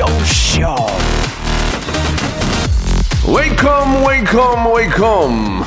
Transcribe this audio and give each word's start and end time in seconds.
Radio 0.00 0.16
Show. 0.24 0.86
Welcome, 3.36 4.06
welcome, 4.06 4.74
welcome. 4.74 5.64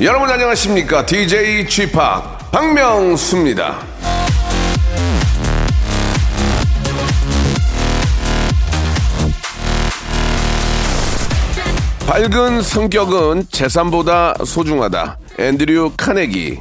여러분 0.00 0.30
안녕하십니까? 0.30 1.04
DJ 1.04 1.66
G-Park 1.66 1.98
박명수입니다. 2.52 3.78
밝은 12.06 12.62
성격은 12.62 13.46
재산보다 13.50 14.34
소중하다. 14.44 15.18
앤드류 15.40 15.94
카네기 15.96 16.60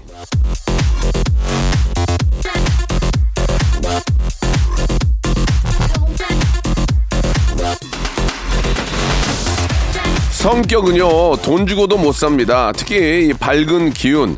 성격은요 10.45 11.37
돈 11.37 11.65
주고도 11.65 11.97
못 11.97 12.11
삽니다. 12.11 12.71
특히 12.71 13.29
이 13.29 13.33
밝은 13.33 13.93
기운, 13.93 14.37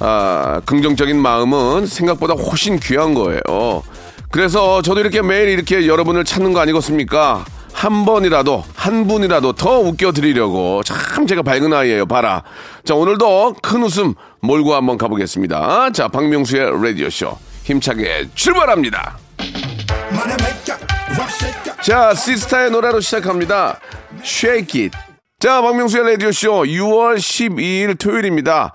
아, 0.00 0.60
긍정적인 0.66 1.18
마음은 1.18 1.86
생각보다 1.86 2.34
훨씬 2.34 2.78
귀한 2.78 3.14
거예요. 3.14 3.82
그래서 4.30 4.82
저도 4.82 5.00
이렇게 5.00 5.22
매일 5.22 5.48
이렇게 5.48 5.86
여러분을 5.86 6.24
찾는 6.24 6.52
거 6.52 6.60
아니겠습니까? 6.60 7.46
한 7.72 8.04
번이라도 8.04 8.64
한 8.74 9.06
분이라도 9.06 9.54
더 9.54 9.78
웃겨드리려고 9.80 10.82
참 10.82 11.26
제가 11.26 11.40
밝은 11.40 11.72
아이예요. 11.72 12.04
봐라. 12.04 12.42
자 12.84 12.94
오늘도 12.94 13.54
큰 13.62 13.82
웃음 13.82 14.12
몰고 14.40 14.74
한번 14.74 14.98
가보겠습니다. 14.98 15.90
자 15.92 16.08
박명수의 16.08 16.70
라디오 16.82 17.08
쇼 17.08 17.38
힘차게 17.64 18.28
출발합니다. 18.34 19.16
자 21.80 22.12
시스타의 22.12 22.70
노래로 22.72 23.00
시작합니다. 23.00 23.80
Shake 24.22 24.82
It. 24.82 25.05
자, 25.38 25.60
박명수의 25.60 26.12
라디오쇼 26.12 26.62
6월 26.62 27.16
12일 27.16 27.98
토요일입니다. 27.98 28.72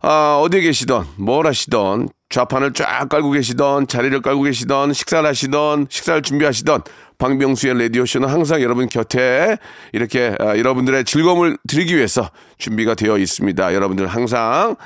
아, 0.00 0.40
어디에 0.42 0.62
계시던, 0.62 1.06
뭘 1.18 1.46
하시던, 1.46 2.08
좌판을 2.30 2.72
쫙 2.72 3.06
깔고 3.10 3.32
계시던, 3.32 3.86
자리를 3.86 4.22
깔고 4.22 4.44
계시던, 4.44 4.94
식사를 4.94 5.28
하시던, 5.28 5.88
식사를 5.90 6.22
준비하시던, 6.22 6.84
박명수의 7.18 7.78
라디오쇼는 7.82 8.30
항상 8.30 8.62
여러분 8.62 8.88
곁에 8.88 9.58
이렇게 9.92 10.34
아, 10.40 10.56
여러분들의 10.56 11.04
즐거움을 11.04 11.58
드리기 11.68 11.94
위해서 11.94 12.30
준비가 12.56 12.94
되어 12.94 13.18
있습니다. 13.18 13.74
여러분들 13.74 14.06
항상 14.06 14.76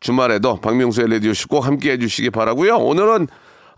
주말에도 0.00 0.60
박명수의 0.60 1.10
라디오쇼 1.10 1.48
꼭 1.48 1.66
함께 1.66 1.92
해주시기 1.92 2.28
바라고요 2.28 2.76
오늘은 2.76 3.26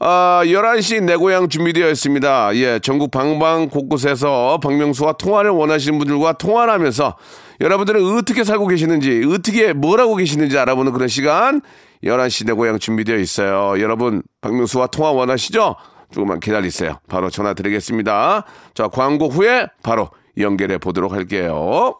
아, 0.03 0.41
11시 0.45 1.03
내 1.05 1.15
고향 1.15 1.51
준비되어 1.51 1.91
있습니다. 1.91 2.57
예, 2.57 2.79
전국 2.79 3.11
방방 3.11 3.69
곳곳에서 3.69 4.59
박명수와 4.63 5.13
통화를 5.13 5.51
원하시는 5.51 5.99
분들과 5.99 6.33
통화를 6.35 6.73
하면서 6.73 7.17
여러분들은 7.61 8.17
어떻게 8.17 8.43
살고 8.43 8.67
계시는지, 8.69 9.23
어떻게 9.31 9.75
뭘 9.75 10.01
하고 10.01 10.17
계시는지 10.17 10.57
알아보는 10.57 10.93
그런 10.93 11.07
시간 11.09 11.61
11시 12.03 12.47
내 12.47 12.55
고향 12.55 12.79
준비되어 12.79 13.17
있어요. 13.19 13.79
여러분, 13.79 14.23
박명수와 14.41 14.87
통화 14.87 15.11
원하시죠? 15.13 15.77
조금만 16.13 16.41
기다리세요. 16.41 16.99
바로 17.07 17.29
전화 17.29 17.53
드리겠습니다. 17.53 18.45
자, 18.73 18.89
광고 18.89 19.29
후에 19.29 19.67
바로 19.83 20.09
연결해 20.39 20.79
보도록 20.79 21.13
할게요. 21.13 22.00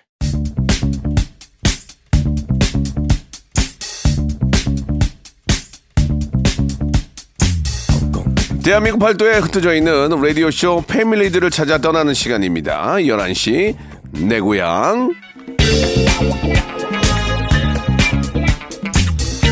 대한민국 8.63 8.99
팔도에 8.99 9.39
흩어져 9.39 9.73
있는 9.73 10.09
라디오쇼 10.21 10.83
패밀리들을 10.87 11.49
찾아 11.49 11.79
떠나는 11.79 12.13
시간입니다. 12.13 12.93
11시 12.97 13.75
내 14.11 14.39
고향. 14.39 15.11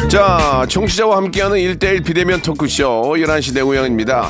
자, 0.10 0.64
청취자와 0.70 1.18
함께하는 1.18 1.58
1대1 1.58 2.06
비대면 2.06 2.42
토크쇼 2.44 3.16
11시 3.18 3.56
내 3.56 3.64
고향입니다. 3.64 4.30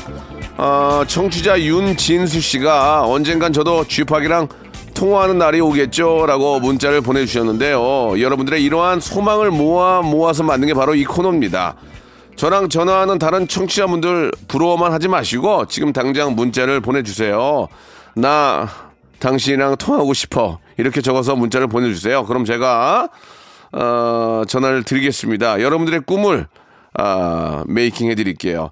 어, 0.56 1.02
청취자 1.06 1.60
윤진수 1.60 2.40
씨가 2.40 3.06
언젠간 3.06 3.52
저도 3.52 3.86
쥐팍이랑 3.86 4.48
통화하는 4.94 5.36
날이 5.36 5.60
오겠죠? 5.60 6.24
라고 6.26 6.58
문자를 6.58 7.02
보내주셨는데요. 7.02 8.18
여러분들의 8.18 8.62
이러한 8.64 9.00
소망을 9.00 9.50
모아 9.50 10.00
모아서 10.00 10.42
만든 10.42 10.68
게 10.68 10.74
바로 10.74 10.94
이 10.94 11.04
코너입니다. 11.04 11.76
저랑 12.40 12.70
전화하는 12.70 13.18
다른 13.18 13.46
청취자분들 13.46 14.32
부러워만 14.48 14.94
하지 14.94 15.08
마시고 15.08 15.66
지금 15.66 15.92
당장 15.92 16.34
문자를 16.34 16.80
보내주세요. 16.80 17.68
나 18.16 18.66
당신이랑 19.18 19.76
통하고 19.76 20.14
싶어. 20.14 20.58
이렇게 20.78 21.02
적어서 21.02 21.36
문자를 21.36 21.66
보내주세요. 21.66 22.24
그럼 22.24 22.46
제가 22.46 23.10
어, 23.72 24.42
전화를 24.48 24.84
드리겠습니다. 24.84 25.60
여러분들의 25.60 26.00
꿈을 26.06 26.46
아, 26.94 27.62
메이킹 27.66 28.10
해드릴게요. 28.10 28.70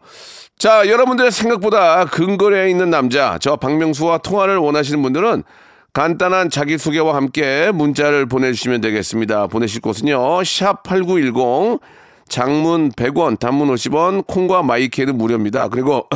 자, 0.56 0.88
여러분들의 0.88 1.30
생각보다 1.30 2.06
근거리에 2.06 2.70
있는 2.70 2.88
남자, 2.88 3.36
저 3.38 3.56
박명수와 3.56 4.18
통화를 4.18 4.56
원하시는 4.56 5.02
분들은 5.02 5.42
간단한 5.92 6.48
자기소개와 6.48 7.14
함께 7.14 7.70
문자를 7.74 8.24
보내주시면 8.24 8.80
되겠습니다. 8.80 9.48
보내실 9.48 9.82
곳은요, 9.82 10.16
샵8910, 10.40 11.80
장문 12.28 12.92
100원, 12.92 13.38
단문 13.38 13.74
50원, 13.74 14.26
콩과 14.26 14.62
마이케는 14.62 15.16
무료입니다. 15.16 15.68
그리고 15.68 16.06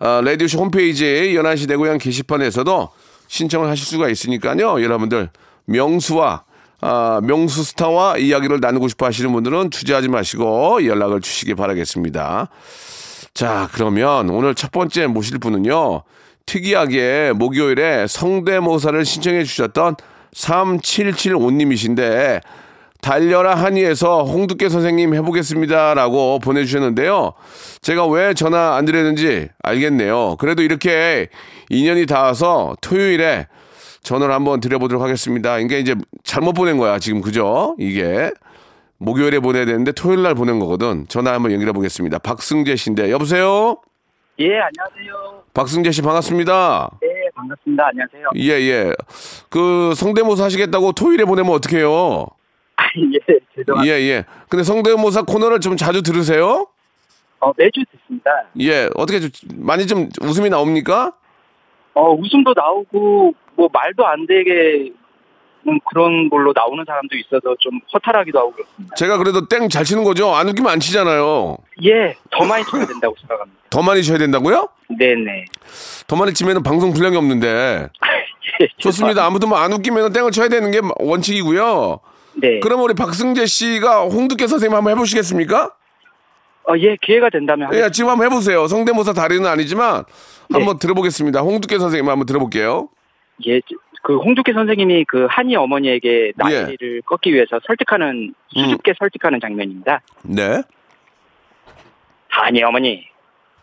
라디오쇼 0.24 0.58
홈페이지 0.58 1.04
11시 1.04 1.68
내고향 1.68 1.98
게시판에서도 1.98 2.88
신청을 3.28 3.68
하실 3.68 3.86
수가 3.86 4.08
있으니까요. 4.08 4.82
여러분들 4.82 5.30
명수와 5.66 6.44
아, 6.84 7.20
명수 7.22 7.62
스타와 7.62 8.18
이야기를 8.18 8.58
나누고 8.60 8.88
싶어 8.88 9.06
하시는 9.06 9.32
분들은 9.32 9.70
주저하지 9.70 10.08
마시고 10.08 10.84
연락을 10.84 11.20
주시기 11.20 11.54
바라겠습니다. 11.54 12.48
자, 13.34 13.68
그러면 13.72 14.28
오늘 14.30 14.56
첫 14.56 14.72
번째 14.72 15.06
모실 15.06 15.38
분은요. 15.38 16.02
특이하게 16.44 17.34
목요일에 17.36 18.08
성대모사를 18.08 19.04
신청해 19.04 19.44
주셨던 19.44 19.94
3775님이신데 20.34 22.40
달려라 23.02 23.56
한의에서 23.56 24.22
홍두깨 24.22 24.68
선생님 24.68 25.12
해보겠습니다라고 25.14 26.38
보내주셨는데요. 26.38 27.32
제가 27.82 28.06
왜 28.06 28.32
전화 28.32 28.76
안 28.76 28.84
드렸는지 28.84 29.48
알겠네요. 29.62 30.36
그래도 30.38 30.62
이렇게 30.62 31.28
인연이 31.68 32.06
닿아서 32.06 32.76
토요일에 32.80 33.48
전화를 34.04 34.32
한번 34.32 34.60
드려보도록 34.60 35.02
하겠습니다. 35.02 35.58
이게 35.58 35.80
이제 35.80 35.96
잘못 36.22 36.52
보낸 36.52 36.78
거야 36.78 37.00
지금 37.00 37.20
그죠? 37.20 37.74
이게 37.80 38.30
목요일에 38.98 39.40
보내야 39.40 39.64
되는데 39.64 39.90
토요일 39.90 40.22
날 40.22 40.36
보낸 40.36 40.60
거거든. 40.60 41.06
전화 41.08 41.32
한번 41.32 41.50
연결해 41.50 41.72
보겠습니다. 41.72 42.20
박승재 42.20 42.76
씨인데 42.76 43.10
여보세요. 43.10 43.78
예, 44.38 44.44
안녕하세요. 44.46 45.42
박승재 45.54 45.90
씨 45.90 46.02
반갑습니다. 46.02 46.90
네, 47.02 47.08
반갑습니다. 47.34 47.84
안녕하세요. 47.88 48.28
예 48.36 48.64
예. 48.70 48.92
그 49.50 49.92
성대모사 49.96 50.44
하시겠다고 50.44 50.92
토요일에 50.92 51.24
보내면 51.24 51.52
어떡해요? 51.52 52.26
아, 52.96 53.00
예, 53.30 53.38
죄송합니다. 53.54 53.86
예, 53.86 54.00
예. 54.02 54.24
근데 54.48 54.62
성대모사 54.64 55.22
코너를 55.22 55.60
좀 55.60 55.76
자주 55.76 56.02
들으세요? 56.02 56.66
어, 57.40 57.52
매주 57.56 57.82
듣습니다. 57.90 58.30
예. 58.60 58.88
어떻게 58.94 59.20
좀 59.20 59.30
많이 59.56 59.86
좀 59.86 60.08
웃음이 60.20 60.48
나옵니까? 60.50 61.12
어, 61.94 62.12
웃음도 62.12 62.54
나오고, 62.56 63.34
뭐, 63.54 63.68
말도 63.72 64.06
안 64.06 64.26
되게, 64.26 64.90
음, 65.68 65.78
그런 65.90 66.28
걸로 66.30 66.52
나오는 66.56 66.82
사람도 66.86 67.16
있어서 67.16 67.54
좀 67.60 67.78
허탈하기도 67.92 68.38
하고 68.38 68.52
그렇습니다. 68.52 68.94
제가 68.96 69.18
그래도 69.18 69.46
땡 69.46 69.68
잘 69.68 69.84
치는 69.84 70.02
거죠? 70.04 70.34
안 70.34 70.48
웃기면 70.48 70.72
안 70.72 70.80
치잖아요. 70.80 71.56
예, 71.84 72.16
더 72.30 72.44
많이 72.44 72.64
쳐야 72.64 72.86
된다고 72.86 73.14
생각합니다. 73.20 73.60
더 73.70 73.82
많이 73.82 74.02
쳐야 74.02 74.18
된다고요? 74.18 74.68
네네. 74.98 75.44
더 76.06 76.16
많이 76.16 76.32
치면 76.34 76.62
방송 76.62 76.92
분량이 76.92 77.16
없는데. 77.16 77.88
예, 78.60 78.68
좋습니다. 78.78 79.24
아무튼 79.24 79.48
뭐 79.50 79.58
안 79.58 79.72
웃기면 79.72 80.12
땡을 80.12 80.30
쳐야 80.32 80.48
되는 80.48 80.70
게 80.72 80.80
원칙이고요. 80.98 82.00
네. 82.34 82.60
그럼 82.60 82.80
우리 82.80 82.94
박승재 82.94 83.46
씨가 83.46 84.02
홍두깨 84.04 84.46
선생님 84.46 84.76
한번 84.76 84.92
해보시겠습니까? 84.92 85.74
어, 86.68 86.74
예, 86.78 86.96
기회가 86.96 87.28
된다면 87.28 87.70
예. 87.74 87.90
지금 87.90 88.10
한번 88.10 88.26
해보세요. 88.26 88.66
성대모사 88.68 89.12
달인은 89.12 89.46
아니지만 89.46 90.04
한번 90.52 90.78
들어보겠습니다. 90.78 91.40
홍두깨 91.40 91.78
선생님 91.78 92.08
한번 92.08 92.26
들어볼게요. 92.26 92.88
예, 93.46 93.60
그 94.02 94.16
홍두깨 94.18 94.52
선생님이 94.52 95.04
그 95.06 95.26
한이 95.28 95.56
어머니에게 95.56 96.32
나이를 96.36 97.02
꺾기 97.06 97.32
위해서 97.32 97.60
설득하는 97.66 98.34
수줍게 98.52 98.94
설득하는 98.98 99.40
장면입니다. 99.40 100.02
네. 100.22 100.62
한이 102.28 102.62
어머니, 102.62 103.06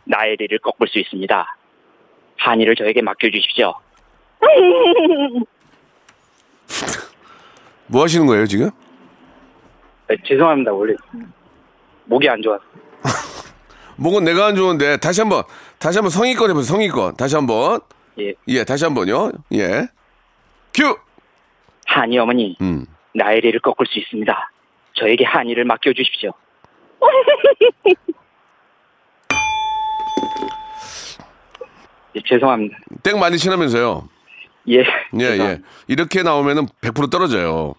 나이를 0.05 0.59
꺾을 0.59 0.87
수 0.87 0.99
있습니다. 0.99 1.57
한이를 2.37 2.75
저에게 2.75 3.01
맡겨주십시오. 3.01 3.73
뭐 7.89 8.03
하시는 8.03 8.25
거예요 8.25 8.45
지금? 8.45 8.69
네, 10.07 10.15
죄송합니다. 10.25 10.71
원래 10.71 10.93
목이 12.05 12.29
안 12.29 12.41
좋아서. 12.41 12.63
목은 13.97 14.23
내가 14.23 14.45
안 14.47 14.55
좋은데 14.55 14.97
다시 14.97 15.21
한번 15.21 15.43
다시 15.77 15.97
한번 15.97 16.09
성의껏 16.09 16.49
해보세요. 16.49 16.75
성의껏 16.75 17.17
다시 17.17 17.35
한번 17.35 17.81
예, 18.19 18.33
예 18.47 18.63
다시 18.63 18.85
한번요. 18.85 19.31
예. 19.53 19.87
큐. 20.73 20.97
한이 21.85 22.17
어머니, 22.19 22.55
음. 22.61 22.85
나이를 23.15 23.59
꺾을 23.59 23.85
수 23.87 23.99
있습니다. 23.99 24.51
저에게 24.93 25.25
한이를 25.25 25.65
맡겨주십시오. 25.65 26.31
예, 32.15 32.21
죄송합니다. 32.25 32.77
땡 33.03 33.19
많이 33.19 33.37
치라면서요. 33.37 34.07
예, 34.69 34.83
예, 35.19 35.25
예. 35.39 35.59
이렇게 35.87 36.21
나오면은 36.23 36.67
100% 36.81 37.09
떨어져요. 37.09 37.73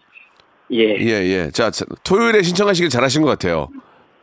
예, 0.72 0.96
예, 1.00 1.06
예. 1.46 1.50
자, 1.52 1.70
자, 1.70 1.84
토요일에 2.04 2.42
신청하시길 2.42 2.90
잘하신 2.90 3.22
것 3.22 3.28
같아요. 3.28 3.68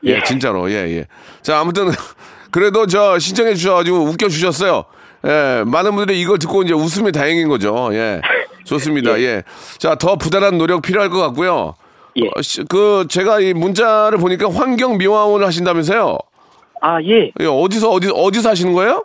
예, 0.05 0.15
예. 0.15 0.23
진짜로. 0.23 0.69
예, 0.71 0.75
예. 0.75 1.05
자, 1.41 1.59
아무튼 1.59 1.89
그래도 2.51 2.85
저 2.87 3.19
신청해 3.19 3.55
주셔가지고 3.55 3.97
웃겨 4.05 4.29
주셨어요. 4.29 4.85
예, 5.25 5.63
많은 5.65 5.95
분들이 5.95 6.21
이걸 6.21 6.39
듣고 6.39 6.63
이제 6.63 6.73
웃음이 6.73 7.11
다행인 7.11 7.47
거죠. 7.49 7.89
예, 7.93 8.21
좋습니다. 8.63 9.19
예. 9.21 9.43
자, 9.77 9.95
더 9.95 10.15
부단한 10.15 10.57
노력 10.57 10.81
필요할 10.81 11.09
것 11.09 11.19
같고요. 11.19 11.73
예. 12.17 12.27
어, 12.35 12.41
시- 12.41 12.63
그 12.69 13.05
제가 13.09 13.39
이 13.41 13.53
문자를 13.53 14.17
보니까 14.19 14.49
환경 14.49 14.97
미화원을 14.97 15.45
하신다면서요? 15.47 16.17
아, 16.81 17.01
예. 17.03 17.31
예, 17.41 17.45
어디서 17.45 17.89
어디 17.91 18.09
어디서 18.13 18.49
하시는 18.51 18.71
거예요? 18.73 19.03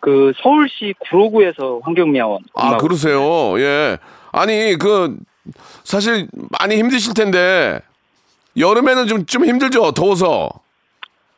그 0.00 0.32
서울시 0.42 0.94
구로구에서 0.98 1.80
환경미화원. 1.84 2.40
아, 2.54 2.76
그러세요. 2.78 3.58
예. 3.60 3.98
아니, 4.32 4.76
그, 4.78 5.16
사실 5.84 6.26
많이 6.58 6.76
힘드실 6.76 7.14
텐데, 7.14 7.80
여름에는 8.56 9.06
좀, 9.06 9.26
좀 9.26 9.44
힘들죠? 9.44 9.92
더워서. 9.92 10.48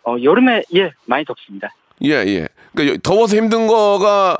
어, 0.04 0.16
여름에 0.22 0.62
예 0.74 0.92
많이 1.06 1.24
덥습니다. 1.24 1.72
예, 2.04 2.10
예. 2.26 2.48
그러니까 2.74 2.94
여- 2.94 2.98
더워서 3.02 3.36
힘든 3.36 3.66
거가 3.68 4.36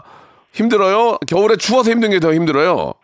힘들어요? 0.53 1.19
겨울에 1.29 1.57
추워서 1.57 1.91
힘든 1.91 2.11
게 2.11 2.19
더 2.19 2.33
힘들어요? 2.35 2.95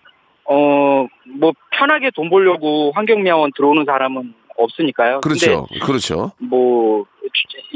어, 0.45 1.07
뭐 1.39 1.53
편하게 1.71 2.11
돈 2.17 2.31
벌려고 2.31 2.91
환경미화원 2.95 3.53
들어오는 3.57 3.85
사람은 3.85 4.35
없으니까요. 4.57 5.21
그렇죠. 5.21 5.67
그렇죠. 5.85 6.33
뭐 6.39 7.05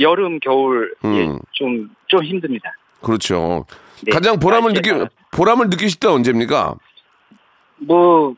여름 0.01 0.41
겨울 0.41 0.95
음. 1.05 1.15
예, 1.15 1.39
좀좀 1.53 2.25
힘듭니다. 2.25 2.75
그렇죠. 3.03 3.67
네, 4.03 4.13
가장 4.13 4.39
보람을 4.39 4.73
날씨에 4.73 4.81
느끼, 4.83 4.91
따라서. 4.91 5.09
보람을 5.33 5.69
느끼실 5.71 6.01
때 6.01 6.09
언제입니까? 6.09 6.75
뭐 7.79 8.35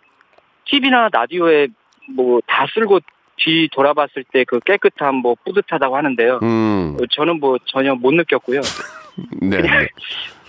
TV나 0.67 1.09
라디오에 1.13 1.69
뭐 2.15 2.41
다 2.47 2.67
쓸고 2.75 3.01
뒤 3.37 3.69
돌아봤을 3.73 4.25
때 4.33 4.45
그 4.45 4.61
깨끗함 4.61 5.17
뭐 5.17 5.35
뿌듯하다고 5.45 5.97
하는데요. 5.97 6.41
음, 6.43 6.97
어, 7.01 7.05
저는 7.11 7.41
뭐 7.41 7.57
전혀 7.67 7.95
못 7.95 8.13
느꼈고요. 8.13 8.61
네. 9.43 9.61
네. 9.63 9.69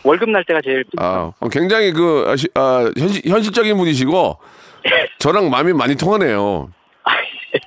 월급 0.03 0.29
날 0.29 0.43
때가 0.45 0.61
제일. 0.61 0.83
아, 0.97 1.31
어, 1.39 1.49
굉장히 1.49 1.91
그, 1.91 2.25
아, 2.27 2.35
시- 2.35 2.47
아, 2.53 2.91
현실, 2.95 3.23
현실적인 3.25 3.75
분이시고, 3.75 4.37
저랑 5.17 5.49
마음이 5.49 5.73
많이 5.73 5.95
통하네요. 5.95 6.69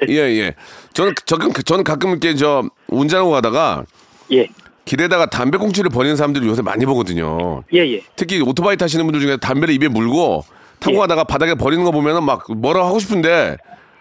예, 0.09 0.15
예. 0.15 0.55
저는, 0.93 1.15
저는, 1.27 1.51
저는 1.65 1.83
가끔 1.83 2.11
이렇게 2.11 2.35
저, 2.35 2.63
운전하고 2.87 3.31
가다가, 3.33 3.85
예, 4.31 4.47
길에다가 4.89 5.27
담배꽁초를 5.27 5.91
버리는 5.91 6.17
사람들을 6.17 6.47
요새 6.47 6.63
많이 6.63 6.87
보거든요. 6.87 7.63
예, 7.75 7.81
예. 7.81 8.01
특히 8.17 8.41
오토바이 8.41 8.77
타시는 8.77 9.05
분들 9.05 9.21
중에 9.21 9.37
담배를 9.37 9.75
입에 9.75 9.89
물고, 9.89 10.45
타고 10.81 10.97
예. 10.97 10.99
가다가 11.01 11.25
바닥에 11.25 11.55
버리는 11.55 11.85
거 11.85 11.91
보면은 11.91 12.23
막 12.25 12.45
뭐라고 12.51 12.87
하고 12.87 12.99
싶은데, 12.99 13.59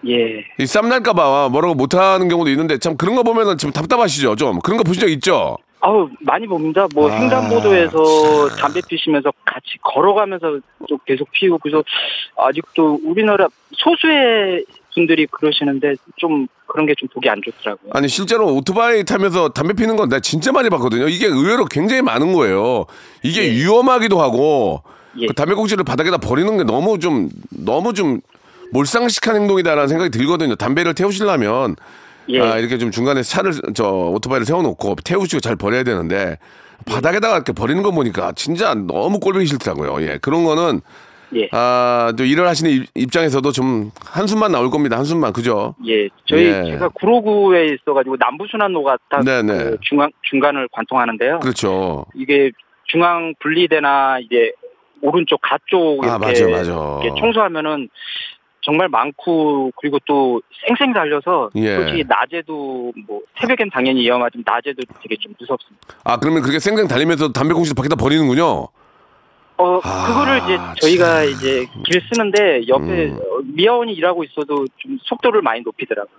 예. 0.07 0.45
이 0.57 0.65
쌈날까봐 0.65 1.49
뭐라고 1.49 1.75
못하는 1.75 2.29
경우도 2.29 2.49
있는데, 2.51 2.77
참 2.77 2.95
그런 2.95 3.15
거 3.15 3.23
보면은 3.23 3.57
좀 3.57 3.71
답답하시죠? 3.71 4.37
좀. 4.37 4.59
그런 4.59 4.77
거 4.77 4.83
보신 4.83 5.01
적 5.01 5.09
있죠? 5.09 5.57
아우 5.79 6.09
많이 6.21 6.47
봅니다. 6.47 6.87
뭐 6.95 7.11
아. 7.11 7.15
횡단보도에서 7.15 8.55
담배 8.59 8.81
피시면서 8.87 9.31
같이 9.45 9.77
걸어가면서 9.81 10.59
또 10.89 10.97
계속 11.05 11.29
피우고 11.31 11.59
그래서 11.59 11.83
아직도 12.35 13.01
우리나라 13.03 13.47
소수의 13.73 14.65
분들이 14.97 15.27
그러시는데 15.27 15.95
좀 16.17 16.47
그런 16.65 16.85
게 16.87 16.93
좀 16.97 17.07
보기 17.13 17.29
안 17.29 17.39
좋더라고요. 17.45 17.91
아니 17.93 18.07
실제로 18.07 18.47
오토바이 18.55 19.03
타면서 19.05 19.49
담배 19.49 19.73
피는 19.73 19.95
건 19.95 20.09
나 20.09 20.19
진짜 20.19 20.51
많이 20.51 20.69
봤거든요. 20.69 21.07
이게 21.07 21.27
의외로 21.27 21.65
굉장히 21.65 22.01
많은 22.01 22.33
거예요. 22.33 22.85
이게 23.23 23.43
예. 23.43 23.51
위험하기도 23.51 24.19
하고 24.21 24.81
예. 25.19 25.27
그 25.27 25.33
담배꽁초를 25.33 25.83
바닥에다 25.83 26.17
버리는 26.17 26.57
게 26.57 26.63
너무 26.63 26.97
좀 26.99 27.29
너무 27.49 27.93
좀 27.93 28.21
몰상식한 28.71 29.35
행동이다라는 29.35 29.87
생각이 29.87 30.09
들거든요. 30.11 30.55
담배를 30.55 30.93
태우시려면 30.93 31.75
예. 32.29 32.41
아, 32.41 32.57
이렇게 32.57 32.77
좀 32.77 32.91
중간에 32.91 33.21
차를 33.23 33.53
저 33.73 33.85
오토바이를 33.87 34.45
세워놓고 34.45 34.95
태우시고 35.03 35.39
잘 35.39 35.55
버려야 35.55 35.83
되는데 35.83 36.37
바닥에다가 36.85 37.35
이렇게 37.35 37.53
버리는 37.53 37.81
거 37.83 37.91
보니까 37.91 38.33
진짜 38.35 38.73
너무 38.73 39.19
꼴보기 39.19 39.45
싫더라고요. 39.45 40.01
예 40.07 40.17
그런 40.21 40.43
거는 40.43 40.81
예. 41.35 41.49
아, 41.51 42.13
또 42.17 42.23
일을 42.23 42.47
하시는 42.47 42.71
입- 42.71 42.87
입장에서도 42.95 43.51
좀 43.51 43.91
한숨만 44.05 44.51
나올 44.51 44.69
겁니다. 44.69 44.97
한숨만 44.97 45.33
그죠? 45.33 45.75
예. 45.85 46.07
저희 46.25 46.45
예. 46.45 46.63
제가 46.71 46.89
구로구에 46.89 47.65
있어 47.67 47.93
가지고 47.93 48.15
남부순환 48.19 48.71
로가 48.71 48.97
딱 49.09 49.23
네네. 49.25 49.53
그 49.57 49.77
중앙 49.81 50.09
중간을 50.23 50.67
관통하는데요. 50.71 51.39
그렇죠. 51.39 52.05
이게 52.15 52.51
중앙 52.85 53.33
분리대나 53.39 54.19
이제 54.19 54.51
오른쪽 55.01 55.39
가쪽 55.41 56.03
아, 56.03 56.17
이렇게, 56.17 56.43
맞아, 56.45 56.47
맞아. 56.47 56.99
이렇게 57.03 57.19
청소하면은 57.19 57.89
정말 58.61 58.89
많고 58.89 59.71
그리고 59.79 59.97
또 60.05 60.41
쌩쌩 60.67 60.91
달려서 60.93 61.51
예. 61.55 61.75
솔직히 61.75 62.03
낮에도 62.07 62.91
뭐 63.07 63.21
새벽엔 63.39 63.69
당연히 63.71 64.01
위험하지만 64.01 64.43
낮에도 64.45 64.81
되게 65.01 65.15
좀 65.19 65.33
무섭습니다. 65.39 65.87
아 66.03 66.17
그러면 66.17 66.41
그렇게 66.41 66.59
쌩쌩 66.59 66.87
달리면서 66.87 67.31
담배꽁초 67.31 67.75
밖에다 67.75 67.95
버리는군요. 67.95 68.67
어 69.57 69.79
아, 69.83 70.07
그거를 70.07 70.37
이제 70.43 70.57
저희가 70.81 71.23
이제 71.23 71.65
길 71.85 72.01
쓰는데 72.11 72.67
옆에 72.67 73.05
음. 73.07 73.17
어, 73.17 73.41
미아원이 73.43 73.93
일하고 73.93 74.23
있어도 74.23 74.65
좀 74.77 74.97
속도를 75.03 75.41
많이 75.41 75.61
높이더라고요. 75.61 76.17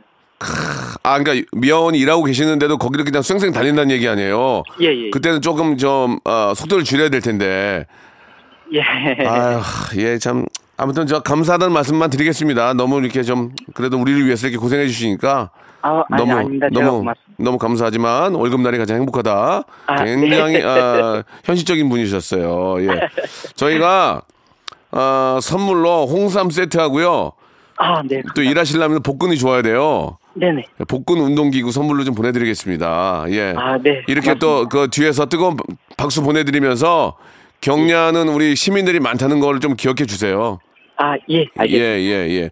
아 1.03 1.19
그러니까 1.19 1.47
미아원이 1.53 1.99
일하고 1.99 2.25
계시는데도 2.25 2.79
거기를 2.79 3.05
그냥 3.05 3.23
쌩쌩 3.23 3.53
달린다는 3.53 3.91
얘기 3.93 4.09
아니에요. 4.09 4.63
예 4.81 4.87
예. 4.87 5.11
그때는 5.11 5.41
조금 5.41 5.77
좀 5.77 6.19
어, 6.25 6.53
속도를 6.55 6.85
줄여야 6.85 7.09
될 7.11 7.21
텐데. 7.21 7.87
예. 8.73 8.81
아유, 9.27 9.61
예, 9.97 10.19
참. 10.19 10.45
아무튼 10.79 11.07
저 11.09 11.21
감사하다는 11.21 11.73
말씀만 11.75 12.09
드리겠습니다. 12.09 12.73
너무 12.75 13.01
이렇게 13.01 13.23
좀 13.25 13.51
그래도 13.75 13.99
우리를 14.01 14.25
위해서 14.25 14.47
이렇게 14.47 14.59
고생해 14.61 14.87
주시니까 14.87 15.51
아, 15.83 16.05
아니, 16.09 16.23
너무 16.23 16.33
아닙니다. 16.35 16.69
너무. 16.73 17.05
너무 17.37 17.59
감사하지만 17.59 18.35
월급 18.35 18.61
날이 18.61 18.79
가장 18.79 18.97
행복하다. 18.99 19.63
아, 19.87 20.05
굉장히 20.05 20.55
네. 20.59 20.65
아, 20.65 21.23
현실적인 21.45 21.89
분이셨어요. 21.89 22.83
예. 22.85 23.01
저희가 23.57 24.23
아, 24.93 25.39
선물로 25.43 26.07
홍삼 26.07 26.51
세트 26.51 26.79
하고요. 26.79 27.33
아, 27.77 28.03
네. 28.09 28.23
또 28.35 28.43
일하시려면 28.43 29.03
복근이 29.03 29.37
좋아야 29.37 29.63
돼요. 29.63 30.19
네네. 30.35 30.65
복근 30.87 31.19
운동기구 31.19 31.73
선물로 31.73 32.05
좀 32.05 32.15
보내드리겠습니다. 32.15 33.25
예. 33.31 33.55
아, 33.57 33.79
네. 33.83 34.03
이렇게 34.07 34.35
또 34.39 34.67
그 34.69 34.89
뒤에서 34.91 35.27
뜨거운 35.27 35.57
박수 35.97 36.23
보내드리면서 36.23 37.17
격려하는 37.61 38.29
우리 38.29 38.55
시민들이 38.55 39.01
많다는 39.01 39.41
걸 39.41 39.59
좀 39.61 39.75
기억해 39.75 40.07
주세요. 40.07 40.59
아, 41.01 41.15
예. 41.31 41.47
알겠습니다. 41.57 41.69
예, 41.87 42.01
예, 42.01 42.29
예. 42.43 42.51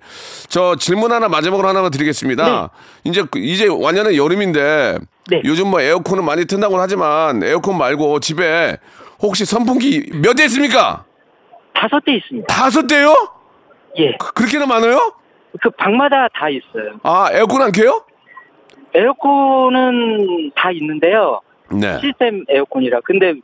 저 0.48 0.76
질문 0.76 1.10
하나 1.10 1.28
마지막으로 1.28 1.66
하나만 1.68 1.90
드리겠습니다. 1.90 2.70
이제 3.04 3.24
그- 3.28 3.40
이제 3.40 3.66
완연한 3.68 4.14
여름인데 4.14 4.98
네. 5.28 5.42
요즘 5.44 5.68
뭐 5.68 5.80
에어컨은 5.80 6.24
많이 6.24 6.44
튼다고 6.46 6.78
하지만 6.78 7.42
에어컨 7.42 7.76
말고 7.76 8.20
집에 8.20 8.76
혹시 9.20 9.44
선풍기 9.44 10.10
몇 10.22 10.34
대 10.36 10.44
있습니까? 10.44 11.04
다섯 11.74 12.00
대 12.04 12.14
있습니다. 12.14 12.46
다섯 12.46 12.86
대요? 12.86 13.12
예. 13.98 14.16
그- 14.18 14.32
그렇게나 14.32 14.66
많아요? 14.66 15.12
그 15.60 15.70
방마다 15.70 16.28
다 16.32 16.48
있어요. 16.48 17.00
아, 17.02 17.28
에어컨 17.32 17.62
안 17.62 17.72
켜요? 17.72 18.04
에어컨은 18.94 20.52
다 20.54 20.70
있는데요. 20.70 21.40
네. 21.72 21.98
시스템 22.00 22.44
에어컨이라. 22.48 23.00
근데 23.00 23.34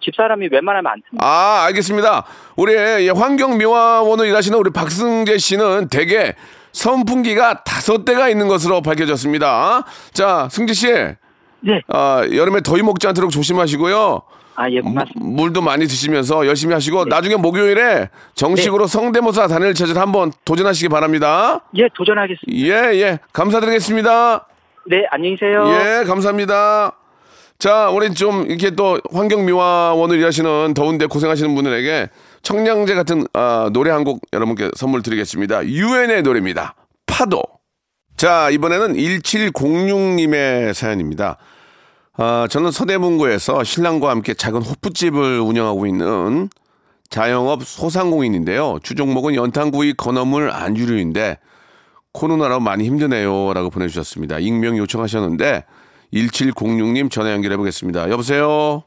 집사람이 0.00 0.48
웬만하면 0.50 0.92
안 0.92 0.98
틉니다. 1.00 1.22
아, 1.22 1.64
알겠습니다. 1.66 2.24
우리 2.56 2.74
예, 2.74 3.10
환경미화원으로 3.14 4.26
일하시는 4.28 4.58
우리 4.58 4.70
박승재 4.70 5.38
씨는 5.38 5.88
대개 5.88 6.34
선풍기가 6.72 7.64
다섯 7.64 8.04
대가 8.04 8.28
있는 8.28 8.48
것으로 8.48 8.80
밝혀졌습니다. 8.80 9.84
자, 10.12 10.48
승재 10.50 10.72
씨. 10.72 10.86
네. 11.60 11.82
아, 11.88 12.26
여름에 12.32 12.62
더위 12.62 12.82
먹지 12.82 13.06
않도록 13.08 13.30
조심하시고요. 13.30 14.22
아, 14.56 14.70
예, 14.70 14.80
고맙습니다. 14.80 15.20
물도 15.24 15.62
많이 15.62 15.86
드시면서 15.86 16.46
열심히 16.46 16.74
하시고 16.74 17.06
나중에 17.06 17.36
목요일에 17.36 18.10
정식으로 18.34 18.86
성대모사 18.86 19.46
단일 19.46 19.72
체질 19.74 19.98
한번 19.98 20.32
도전하시기 20.44 20.88
바랍니다. 20.90 21.60
예, 21.76 21.88
도전하겠습니다. 21.94 22.66
예, 22.68 23.00
예. 23.00 23.18
감사드리겠습니다. 23.32 24.46
네, 24.86 25.06
안녕히 25.10 25.36
계세요. 25.36 25.64
예, 25.66 26.04
감사합니다. 26.04 26.92
자, 27.60 27.90
우리 27.90 28.14
좀 28.14 28.46
이렇게 28.46 28.70
또 28.70 28.98
환경미화원을 29.12 30.18
일하시는 30.18 30.72
더운데 30.72 31.04
고생하시는 31.04 31.54
분들에게 31.54 32.08
청량제 32.42 32.94
같은 32.94 33.26
아, 33.34 33.68
노래 33.74 33.90
한 33.90 34.02
곡 34.02 34.22
여러분께 34.32 34.70
선물 34.76 35.02
드리겠습니다. 35.02 35.66
유엔의 35.66 36.22
노래입니다. 36.22 36.74
파도. 37.04 37.42
자, 38.16 38.48
이번에는 38.48 38.94
1706님의 38.94 40.72
사연입니다. 40.72 41.36
아, 42.16 42.46
저는 42.50 42.70
서대문구에서 42.70 43.62
신랑과 43.62 44.08
함께 44.08 44.32
작은 44.32 44.62
호프집을 44.62 45.40
운영하고 45.40 45.84
있는 45.86 46.48
자영업 47.10 47.64
소상공인인데요. 47.64 48.78
주종목은 48.82 49.34
연탄구이, 49.34 49.94
건어물, 49.98 50.50
안주류인데 50.50 51.38
코로나로 52.14 52.60
많이 52.60 52.84
힘드네요. 52.84 53.52
라고 53.52 53.68
보내주셨습니다. 53.68 54.38
익명 54.38 54.78
요청하셨는데 54.78 55.64
1706님 56.12 57.10
전화 57.10 57.32
연결해 57.32 57.56
보겠습니다. 57.56 58.10
여보세요? 58.10 58.82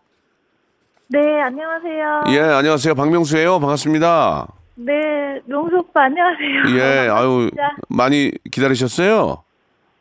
네, 1.07 1.19
안녕하세요. 1.41 2.23
예, 2.29 2.39
안녕하세요. 2.53 2.95
박명수예요. 2.95 3.59
반갑습니다. 3.59 4.47
네, 4.75 4.93
명수 5.45 5.77
오빠 5.77 6.03
안녕하세요. 6.05 6.77
예, 6.79 7.07
아유, 7.09 7.49
진짜. 7.49 7.63
많이 7.89 8.31
기다리셨어요? 8.51 9.43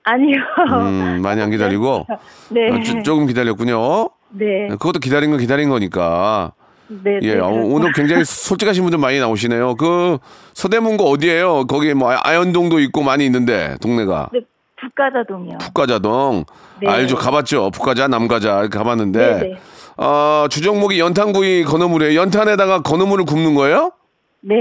아니요. 0.05 0.37
음, 0.73 1.21
많이 1.23 1.41
안 1.43 1.51
기다리고 1.51 2.07
네. 2.51 2.71
어, 2.71 2.81
조- 2.81 3.03
조금 3.03 3.27
기다렸군요. 3.27 4.09
네. 4.31 4.69
그것도 4.71 4.99
기다린 4.99 5.31
건 5.31 5.39
기다린 5.39 5.69
거니까. 5.69 6.53
네. 6.89 7.19
예, 7.23 7.35
네, 7.35 7.41
어. 7.41 7.49
오늘 7.49 7.93
굉장히 7.93 8.25
솔직하신 8.27 8.83
분들 8.83 8.99
많이 8.99 9.21
나오시네요. 9.21 9.77
그 9.77 10.19
서대문구 10.55 11.09
어디예요? 11.09 11.67
거기 11.67 11.95
뭐 11.95 12.11
아- 12.13 12.21
아현동도 12.25 12.81
있고 12.81 13.03
많이 13.03 13.25
있는데 13.27 13.77
동네가 13.81 14.31
네, 14.33 14.41
북가좌동이요. 14.83 15.59
북가좌동 15.59 16.45
네. 16.81 16.89
알죠? 16.89 17.17
가봤죠? 17.17 17.71
북가좌, 17.71 18.09
남가좌 18.09 18.69
가봤는데 18.69 19.19
네, 19.19 19.41
네. 19.49 19.57
어, 19.97 20.47
주종목이 20.51 20.99
연탄구이 20.99 21.65
건어물이에요. 21.65 22.21
연탄에다가 22.21 22.83
건어물을 22.83 23.25
굽는 23.25 23.55
거예요? 23.55 23.93
네. 24.41 24.55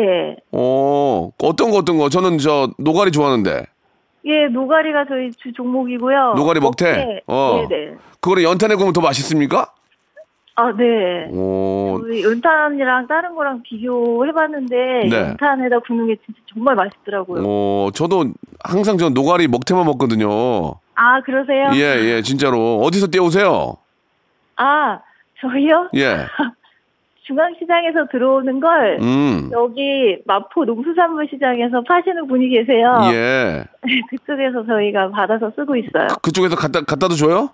어, 0.51 1.31
어떤 1.41 1.71
거 1.71 1.77
어떤 1.77 1.97
거? 1.97 2.09
저는 2.09 2.37
저 2.37 2.69
노가리 2.77 3.11
좋아하는데 3.11 3.65
예, 4.23 4.47
노가리가 4.51 5.05
저희 5.09 5.31
주 5.31 5.51
종목이고요. 5.53 6.33
노가리 6.35 6.59
먹태. 6.59 7.21
어. 7.25 7.65
네, 7.67 7.75
네. 7.75 7.95
그거를 8.19 8.43
연탄에 8.43 8.75
구우면 8.75 8.93
더 8.93 9.01
맛있습니까? 9.01 9.73
아, 10.61 10.71
네. 10.77 11.27
오, 11.31 11.99
우리 12.01 12.23
연탄이랑 12.23 13.07
다른 13.07 13.33
거랑 13.33 13.63
비교해봤는데 13.63 14.75
네. 15.09 15.17
연탄에다 15.17 15.79
굽는 15.79 16.07
게 16.07 16.17
진짜 16.23 16.39
정말 16.53 16.75
맛있더라고요. 16.75 17.43
어, 17.43 17.89
저도 17.93 18.25
항상 18.63 18.97
저 18.97 19.09
노가리 19.09 19.47
먹태만 19.47 19.85
먹거든요. 19.85 20.75
아, 20.93 21.21
그러세요? 21.21 21.71
예, 21.73 22.15
예, 22.17 22.21
진짜로. 22.21 22.79
어디서 22.81 23.07
떼오세요? 23.07 23.77
아, 24.57 24.99
저희요? 25.39 25.89
예. 25.95 26.27
중앙시장에서 27.23 28.07
들어오는 28.11 28.59
걸 28.59 28.97
음. 29.01 29.49
여기 29.53 30.17
마포 30.25 30.65
농수산물 30.65 31.27
시장에서 31.31 31.81
파시는 31.87 32.27
분이 32.27 32.49
계세요. 32.49 32.99
예. 33.13 33.63
그쪽에서 34.09 34.65
저희가 34.65 35.09
받아서 35.09 35.51
쓰고 35.55 35.75
있어요. 35.77 36.07
그 36.21 36.31
쪽에서 36.31 36.55
갖다, 36.55 36.81
갖다도 36.81 37.15
줘요? 37.15 37.49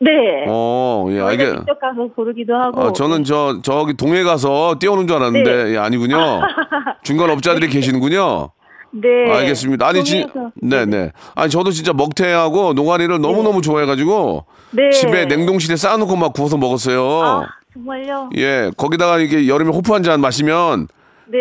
네. 0.00 0.10
어, 0.48 1.06
예, 1.10 1.18
저희가 1.18 1.28
알게. 1.44 1.44
직접 1.58 1.80
가서 1.80 2.06
고르기도 2.14 2.54
하고. 2.54 2.80
어, 2.80 2.92
저는 2.92 3.24
저, 3.24 3.60
저기 3.62 3.94
동해 3.94 4.22
가서 4.22 4.76
떼오는 4.78 5.06
줄 5.06 5.16
알았는데, 5.16 5.64
네. 5.64 5.74
예, 5.74 5.78
아니군요. 5.78 6.16
중간 7.02 7.30
업자들이 7.30 7.68
계시는군요. 7.68 8.50
네. 8.90 9.08
알겠습니다. 9.32 9.86
아니, 9.86 10.04
진, 10.04 10.26
동해에서. 10.28 10.52
네네. 10.60 11.10
아니, 11.34 11.50
저도 11.50 11.70
진짜 11.70 11.92
먹태하고 11.92 12.74
노가리를 12.74 13.18
너무 13.20 13.42
너무 13.42 13.62
좋아해가지고, 13.62 14.44
네. 14.72 14.90
집에 14.90 15.24
냉동실에 15.26 15.76
쌓아놓고 15.76 16.16
막 16.16 16.32
구워서 16.32 16.56
먹었어요. 16.58 17.22
아, 17.22 17.46
정말요? 17.72 18.30
예, 18.36 18.70
거기다가 18.76 19.18
이게 19.18 19.48
여름에 19.48 19.70
호프 19.70 19.92
한 19.92 20.02
잔 20.02 20.20
마시면, 20.20 20.88
네. 21.26 21.38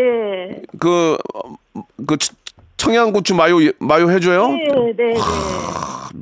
그, 0.79 1.17
어, 1.33 1.83
그, 2.07 2.17
치- 2.17 2.31
청양고추 2.77 3.35
마요, 3.35 3.57
마요 3.79 4.09
해줘요? 4.09 4.47
네, 4.49 4.63
네, 4.63 4.93
네. 5.13 5.13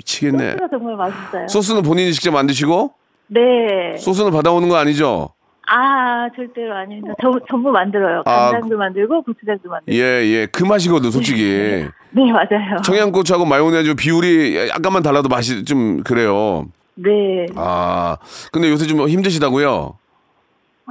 아, 0.02 0.06
미치겠네. 0.06 0.52
소스가 0.52 0.68
정말 0.70 0.96
맛있어요. 0.96 1.48
소스는 1.48 1.82
본인이 1.84 2.12
직접 2.14 2.32
만드시고, 2.32 2.94
네. 3.28 3.98
소스는 3.98 4.32
받아오는 4.32 4.68
거 4.68 4.76
아니죠? 4.78 5.30
아, 5.68 6.28
절대로 6.36 6.76
아닙니다. 6.76 7.14
저, 7.22 7.32
전부 7.50 7.70
만들어요. 7.70 8.24
아, 8.26 8.52
간장도 8.52 8.78
만들고 8.78 9.22
고추장도 9.24 9.70
만들고. 9.70 9.98
예, 9.98 10.04
예. 10.26 10.46
그 10.48 10.64
맛이거든, 10.64 11.12
솔직히. 11.12 11.86
네, 12.12 12.32
맞아요. 12.32 12.82
청양고추하고 12.84 13.46
마요네즈 13.46 13.96
비율이 13.96 14.70
약간만 14.70 15.02
달라도 15.04 15.30
맛이 15.30 15.64
좀 15.64 16.04
그래요. 16.04 16.66
네. 16.96 17.46
아, 17.56 18.18
근데 18.52 18.70
요새 18.70 18.86
좀 18.86 19.08
힘드시다고요? 19.08 19.98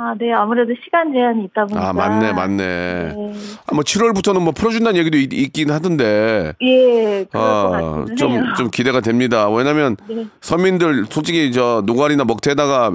아, 0.02 0.14
네. 0.19 0.33
아무래도 0.33 0.73
시간 0.83 1.12
제한이 1.12 1.45
있다 1.45 1.66
보니까. 1.66 1.88
아, 1.90 1.92
맞네, 1.92 2.33
맞네. 2.33 2.57
네. 2.57 3.33
아, 3.66 3.75
뭐 3.75 3.85
7월부터는 3.85 4.40
뭐 4.40 4.52
풀어준다는 4.52 4.99
얘기도 4.99 5.19
있, 5.19 5.52
긴 5.52 5.71
하던데. 5.71 6.54
예, 6.62 7.26
아, 7.35 8.07
좀, 8.16 8.33
해요. 8.33 8.42
좀 8.57 8.71
기대가 8.71 9.00
됩니다. 9.00 9.50
왜냐면 9.50 9.97
네. 10.09 10.25
서민들 10.40 11.04
솔직히 11.11 11.52
저 11.52 11.83
노가리나 11.85 12.25
먹태에다가 12.25 12.92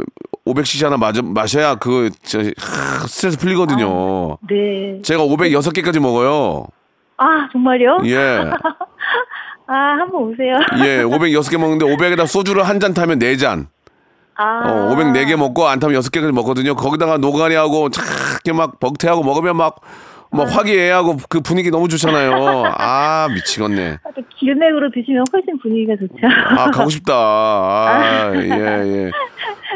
500cc 0.47 0.85
하나 0.85 0.97
마저, 0.97 1.21
마셔야 1.21 1.75
그, 1.75 2.09
저, 2.24 2.39
하, 2.39 3.05
스트레스 3.07 3.38
풀리거든요. 3.38 4.38
네. 4.50 5.00
제가 5.03 5.24
506개까지 5.25 6.00
먹어요. 6.00 6.65
아, 7.17 7.47
정말요? 7.51 8.00
예. 8.05 8.50
아, 9.67 9.74
한번 10.00 10.24
오세요. 10.24 10.55
예, 10.83 11.03
506개 11.03 11.59
먹는데 11.59 11.85
500에다 11.85 12.25
소주를 12.25 12.63
한 12.67 12.79
잔 12.79 12.95
타면 12.95 13.19
4잔. 13.19 13.67
아. 14.37 14.61
어, 14.65 14.95
504개 14.95 15.35
먹고 15.35 15.67
안 15.67 15.79
타면 15.79 15.99
6개까지 16.01 16.31
먹거든요. 16.31 16.75
거기다가 16.75 17.17
노가리하고 17.17 17.89
착게 17.89 18.53
막 18.53 18.75
먹태하고 18.79 19.23
먹으면 19.23 19.55
막, 19.55 19.77
막 20.31 20.43
화기애애하고 20.53 21.17
그 21.29 21.39
분위기 21.41 21.71
너무 21.71 21.87
좋잖아요. 21.87 22.63
아, 22.77 23.27
미치겠네. 23.33 23.99
또 24.15 24.21
기름액으로 24.37 24.91
드시면 24.93 25.23
훨씬 25.31 25.57
분위기가 25.59 25.93
좋죠. 25.95 26.27
아, 26.59 26.71
가고 26.71 26.89
싶다. 26.89 27.13
아, 27.15 28.31
예, 28.35 28.49
예. 28.49 29.11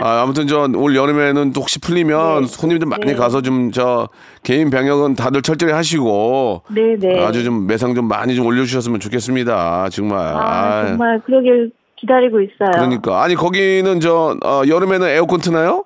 아, 0.01 0.21
아무튼 0.21 0.47
저 0.47 0.67
올 0.75 0.95
여름에는 0.95 1.51
또 1.51 1.61
혹시 1.61 1.79
풀리면 1.79 2.41
네. 2.41 2.47
손님들 2.47 2.87
많이 2.87 3.05
네. 3.05 3.15
가서 3.15 3.41
좀 3.41 3.71
저 3.73 4.07
개인 4.43 4.69
병역은 4.69 5.15
다들 5.15 5.41
철저히 5.41 5.71
하시고 5.71 6.63
네네. 6.73 7.23
아주 7.25 7.43
좀 7.43 7.67
매상 7.67 7.93
좀 7.95 8.07
많이 8.07 8.35
좀 8.35 8.45
올려주셨으면 8.45 8.99
좋겠습니다. 8.99 9.89
정말. 9.91 10.19
아, 10.19 10.39
아, 10.39 10.85
정말 10.87 11.19
그러길 11.25 11.71
기다리고 11.99 12.41
있어요. 12.41 12.71
그러니까 12.73 13.21
아니 13.23 13.35
거기는 13.35 13.99
저 13.99 14.35
어, 14.43 14.61
여름에는 14.67 15.07
에어컨 15.07 15.39
트나요? 15.39 15.85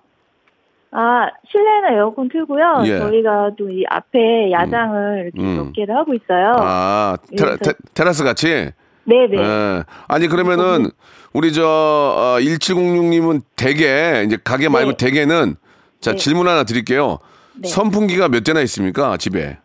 아, 0.95 1.25
실내는 1.49 1.97
에어컨 1.97 2.29
틀고요. 2.29 2.83
예. 2.85 2.99
저희가 2.99 3.51
또 3.57 3.67
이 3.67 3.83
앞에 3.89 4.51
야장을 4.51 5.31
이렇게 5.33 5.41
음. 5.41 5.55
몇 5.57 5.73
개를 5.73 5.95
하고 5.95 6.13
있어요. 6.13 6.53
아 6.59 7.17
테라, 7.35 7.55
테, 7.57 8.03
라스 8.03 8.23
같이. 8.23 8.69
네네. 9.05 9.37
예. 9.37 9.83
아니 10.07 10.27
그러면은 10.27 10.91
우리 11.33 11.51
저 11.51 11.63
어, 11.65 12.37
1706님은 12.39 13.41
대게 13.55 14.23
이제 14.27 14.37
가게 14.43 14.69
말고 14.69 14.91
네. 14.91 14.97
대게는 14.97 15.55
자 15.99 16.11
네. 16.11 16.17
질문 16.17 16.47
하나 16.47 16.63
드릴게요. 16.63 17.17
네. 17.55 17.67
선풍기가 17.69 18.29
몇 18.29 18.43
대나 18.43 18.61
있습니까 18.61 19.17
집에? 19.17 19.57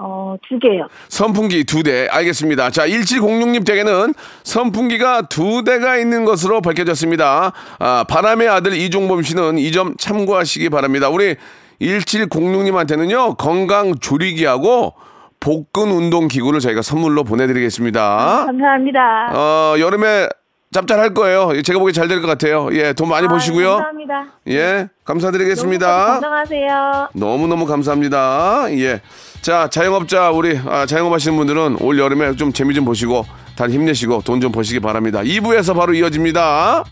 어, 0.00 0.36
두 0.48 0.58
개요. 0.60 0.86
선풍기 1.08 1.64
두 1.64 1.82
대. 1.82 2.06
알겠습니다. 2.08 2.70
자, 2.70 2.86
1706님 2.86 3.66
댁에는 3.66 4.14
선풍기가 4.44 5.22
두 5.22 5.64
대가 5.64 5.96
있는 5.96 6.24
것으로 6.24 6.60
밝혀졌습니다. 6.60 7.52
아, 7.80 8.04
바람의 8.08 8.48
아들 8.48 8.74
이종범 8.74 9.22
씨는 9.22 9.58
이 9.58 9.72
점 9.72 9.94
참고하시기 9.98 10.70
바랍니다. 10.70 11.08
우리 11.08 11.34
1706님한테는요, 11.80 13.36
건강 13.36 13.94
조리기하고 13.98 14.94
복근 15.40 15.90
운동 15.90 16.26
기구를 16.28 16.60
저희가 16.60 16.82
선물로 16.82 17.24
보내드리겠습니다. 17.24 18.44
감사합니다. 18.46 19.30
어, 19.34 19.74
여름에 19.78 20.28
짭짤할 20.72 21.14
거예요. 21.14 21.62
제가 21.62 21.78
보기에 21.78 21.92
잘될 21.92 22.20
것 22.20 22.26
같아요. 22.26 22.68
예, 22.72 22.92
돈 22.92 23.08
많이 23.08 23.26
아, 23.26 23.30
버시고요. 23.30 23.68
감사합니다. 23.76 24.26
예, 24.48 24.72
너무 24.74 24.88
감사드리겠습니다. 25.04 26.06
건강하세요. 26.20 27.08
너무너무 27.14 27.64
감사합니다. 27.66 28.66
예. 28.72 29.00
자, 29.42 29.68
자영업자, 29.70 30.30
우리, 30.30 30.58
아, 30.66 30.84
자영업 30.84 31.12
하시는 31.12 31.36
분들은 31.36 31.78
올 31.80 31.98
여름에 31.98 32.36
좀 32.36 32.52
재미 32.52 32.74
좀 32.74 32.84
보시고, 32.84 33.24
다들 33.56 33.72
힘내시고, 33.74 34.22
돈 34.24 34.40
좀 34.40 34.52
버시기 34.52 34.80
바랍니다. 34.80 35.20
2부에서 35.20 35.74
바로 35.74 35.94
이어집니다. 35.94 36.84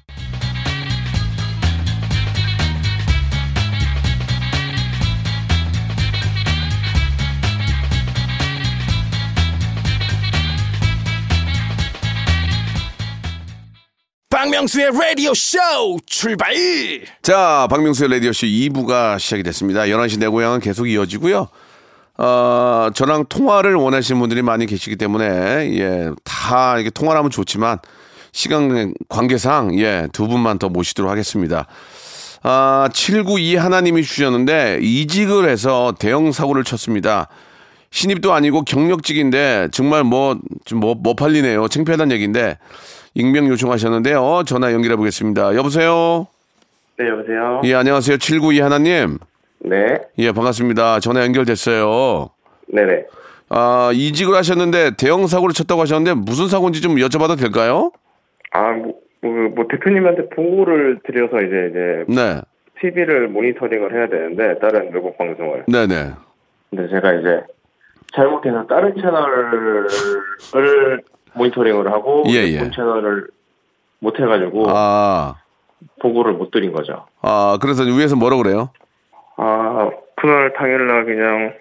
박명수의 14.29 14.91
라디오 14.93 15.33
쇼 15.35 15.59
출발! 16.07 16.53
자, 17.23 17.67
박명수의 17.71 18.11
라디오 18.11 18.33
쇼 18.33 18.47
2부가 18.47 19.19
시작이 19.19 19.43
됐습니다. 19.45 19.83
11시 19.83 20.19
내 20.19 20.27
고향은 20.27 20.61
계속 20.61 20.87
이어지고요. 20.89 21.49
어, 22.19 22.89
저랑 22.95 23.27
통화를 23.29 23.75
원하시는 23.75 24.19
분들이 24.19 24.43
많이 24.43 24.67
계시기 24.67 24.97
때문에, 24.97 25.27
예, 25.79 26.11
다 26.25 26.79
이게 26.79 26.91
통화를 26.91 27.19
하면 27.19 27.31
좋지만, 27.31 27.79
시간 28.33 28.95
관계상, 29.09 29.79
예, 29.79 30.09
두 30.13 30.27
분만 30.27 30.59
더 30.59 30.69
모시도록 30.69 31.11
하겠습니다. 31.11 31.67
아, 32.43 32.89
792 32.93 33.57
하나님이 33.57 34.03
주셨는데, 34.03 34.79
이직을 34.81 35.49
해서 35.49 35.95
대형 35.99 36.33
사고를 36.33 36.65
쳤습니다. 36.65 37.29
신입도 37.91 38.33
아니고 38.33 38.63
경력직인데, 38.63 39.69
정말 39.73 40.05
뭐, 40.05 40.39
좀 40.65 40.81
뭐, 40.81 40.95
뭐 40.95 41.15
팔리네요. 41.15 41.69
창피하다는 41.69 42.15
얘기인데, 42.15 42.59
익명 43.15 43.49
요청하셨는데요. 43.49 44.45
전화 44.47 44.73
연결해 44.73 44.97
보겠습니다. 44.97 45.55
여보세요? 45.55 46.27
네, 46.99 47.09
여보세요? 47.09 47.61
예, 47.65 47.75
안녕하세요. 47.75 48.19
792 48.19 48.61
하나님. 48.61 49.19
네, 49.61 49.99
예, 50.19 50.33
반갑습니다. 50.33 51.01
전화 51.01 51.23
연결됐어요. 51.23 52.31
네네. 52.69 53.07
아, 53.49 53.91
이직을 53.93 54.35
하셨는데 54.35 54.97
대형 54.97 55.27
사고를 55.27 55.55
쳤다고 55.55 55.81
하셨는데 55.83 56.15
무슨 56.21 56.49
사고인지 56.49 56.81
좀 56.81 56.97
여쭤봐도 56.97 57.39
될까요? 57.39 57.93
아, 58.53 58.73
뭐, 58.73 58.95
뭐, 59.23 59.33
뭐 59.55 59.67
대표님한테 59.71 60.29
보고를 60.31 61.01
드려서 61.05 61.37
이제, 61.39 61.69
이제, 61.71 62.05
네. 62.09 62.41
TV를 62.81 63.29
모니터링을 63.29 63.95
해야 63.95 64.09
되는데, 64.09 64.59
다른 64.59 64.93
외국 64.93 65.17
방송을. 65.17 65.65
네네. 65.67 66.13
근데 66.71 66.89
제가 66.89 67.13
이제, 67.15 67.41
잘못해서 68.15 68.67
다른 68.67 68.95
채널을 68.95 69.89
모니터링을 71.35 71.91
하고, 71.91 72.25
예, 72.29 72.47
예. 72.49 72.59
본 72.59 72.73
채널을 72.73 73.29
못 74.01 74.19
해가지고, 74.19 74.67
아, 74.69 75.37
보고를 76.01 76.35
못 76.35 76.51
드린 76.51 76.73
거죠. 76.73 77.07
아, 77.23 77.59
그래서 77.61 77.83
위에서 77.85 78.17
뭐라 78.17 78.37
그래요? 78.37 78.71
아, 79.37 79.91
그날 80.17 80.53
당일날 80.55 81.05
그냥, 81.05 81.53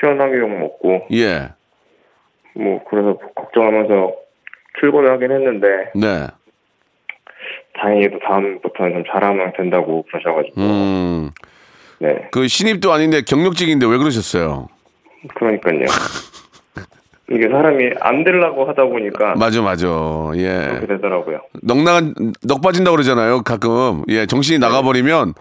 시원하게 0.00 0.38
욕 0.38 0.48
먹고, 0.48 1.06
예. 1.12 1.50
뭐, 2.54 2.82
그래서 2.88 3.18
걱정하면서 3.34 4.12
출근을 4.80 5.10
하긴 5.12 5.30
했는데, 5.32 5.66
네. 5.94 6.26
다행히도 7.74 8.20
다음부터는 8.20 8.92
좀 8.92 9.04
잘하면 9.12 9.52
된다고 9.56 10.04
그러셔가지고, 10.04 10.60
음, 10.60 11.30
네. 11.98 12.28
그 12.30 12.46
신입도 12.46 12.92
아닌데 12.92 13.22
경력직인데 13.22 13.86
왜 13.86 13.96
그러셨어요? 13.96 14.68
그러니까요. 15.34 15.84
이게 17.30 17.48
사람이 17.48 17.90
안 18.00 18.24
되려고 18.24 18.66
하다 18.66 18.84
보니까 18.84 19.34
맞아, 19.36 19.62
맞아. 19.62 19.86
그렇게 19.86 20.42
예. 20.42 20.86
되더라고요. 20.86 21.40
넉 21.62 21.78
나간, 21.82 22.12
넉 22.42 22.60
빠진다고 22.60 22.96
그러잖아요. 22.96 23.42
가끔. 23.42 24.02
예, 24.08 24.26
정신이 24.26 24.58
나가버리면 24.58 25.32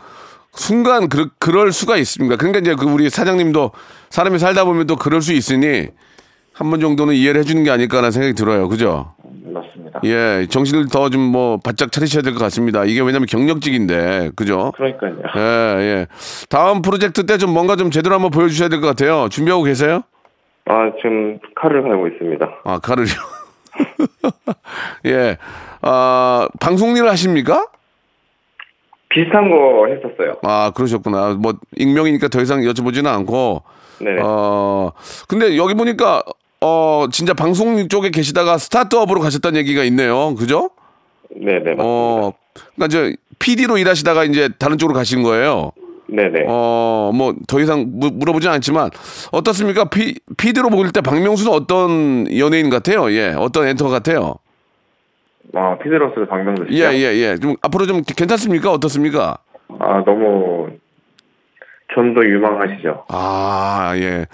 순간 0.53 1.07
그, 1.09 1.29
그럴 1.39 1.71
수가 1.71 1.97
있습니다. 1.97 2.35
그러니까 2.35 2.59
이제 2.59 2.75
그 2.75 2.85
우리 2.85 3.09
사장님도 3.09 3.71
사람이 4.09 4.37
살다 4.39 4.65
보면 4.65 4.87
또 4.87 4.95
그럴 4.95 5.21
수 5.21 5.33
있으니 5.33 5.87
한 6.53 6.69
번 6.69 6.79
정도는 6.79 7.15
이해를 7.15 7.39
해주는 7.41 7.63
게 7.63 7.71
아닐까라는 7.71 8.11
생각이 8.11 8.33
들어요. 8.33 8.67
그죠? 8.67 9.13
맞습니다. 9.45 10.01
예, 10.03 10.45
정신을 10.49 10.87
더 10.89 11.09
좀 11.09 11.21
뭐 11.21 11.57
바짝 11.57 11.91
차리셔야 11.91 12.21
될 12.21 12.33
것 12.33 12.39
같습니다. 12.39 12.83
이게 12.85 12.99
왜냐면 13.01 13.25
경력직인데, 13.25 14.31
그죠? 14.35 14.71
그러니까요. 14.75 15.15
예, 15.37 15.41
예. 15.81 16.07
다음 16.49 16.81
프로젝트 16.81 17.25
때 17.25 17.37
좀 17.37 17.51
뭔가 17.51 17.75
좀 17.77 17.89
제대로 17.89 18.13
한번 18.15 18.29
보여주셔야 18.31 18.67
될 18.69 18.81
것 18.81 18.87
같아요. 18.87 19.27
준비하고 19.29 19.63
계세요? 19.63 20.01
아 20.65 20.91
지금 20.97 21.39
칼을 21.55 21.81
갈고 21.83 22.07
있습니다. 22.07 22.47
아, 22.65 22.79
가르려. 22.79 23.09
예. 25.07 25.37
아, 25.81 26.47
방송 26.59 26.95
일을 26.95 27.09
하십니까? 27.09 27.67
비슷한 29.13 29.49
거 29.49 29.87
했었어요. 29.87 30.35
아, 30.43 30.71
그러셨구나. 30.75 31.35
뭐, 31.39 31.53
익명이니까 31.77 32.27
더 32.29 32.41
이상 32.41 32.61
여쭤보지는 32.61 33.07
않고. 33.07 33.63
네. 33.99 34.11
어, 34.21 34.91
근데 35.27 35.57
여기 35.57 35.73
보니까, 35.73 36.23
어, 36.61 37.05
진짜 37.11 37.33
방송 37.33 37.87
쪽에 37.87 38.09
계시다가 38.09 38.57
스타트업으로 38.57 39.19
가셨다는 39.19 39.59
얘기가 39.59 39.83
있네요. 39.85 40.33
그죠? 40.35 40.69
네네 41.35 41.59
맞습니다. 41.59 41.83
어, 41.83 42.33
그니까 42.75 42.87
저, 42.87 43.11
PD로 43.39 43.77
일하시다가 43.77 44.23
이제 44.25 44.49
다른 44.59 44.77
쪽으로 44.77 44.95
가신 44.95 45.23
거예요. 45.23 45.71
네네. 46.07 46.45
어, 46.47 47.11
뭐, 47.13 47.33
더 47.47 47.59
이상 47.59 47.85
무- 47.87 48.11
물어보진 48.13 48.49
않지만, 48.51 48.89
어떻습니까? 49.31 49.85
피, 49.85 50.15
PD로 50.37 50.69
보일 50.69 50.91
때 50.91 51.01
박명수는 51.01 51.51
어떤 51.53 52.37
연예인 52.37 52.69
같아요? 52.69 53.11
예, 53.11 53.33
어떤 53.37 53.67
엔터 53.67 53.87
같아요? 53.89 54.35
아 55.53 55.77
피드로스 55.77 56.25
박명수 56.29 56.65
씨. 56.69 56.77
예, 56.81 56.91
예, 56.93 57.13
예. 57.15 57.37
좀, 57.37 57.55
앞으로 57.61 57.85
좀 57.85 58.01
괜찮습니까? 58.03 58.71
어떻습니까? 58.71 59.37
아 59.79 60.03
너무 60.05 60.69
좀 61.93 62.13
더 62.13 62.21
유망하시죠. 62.23 63.03
아, 63.09 63.91
예. 63.97 64.25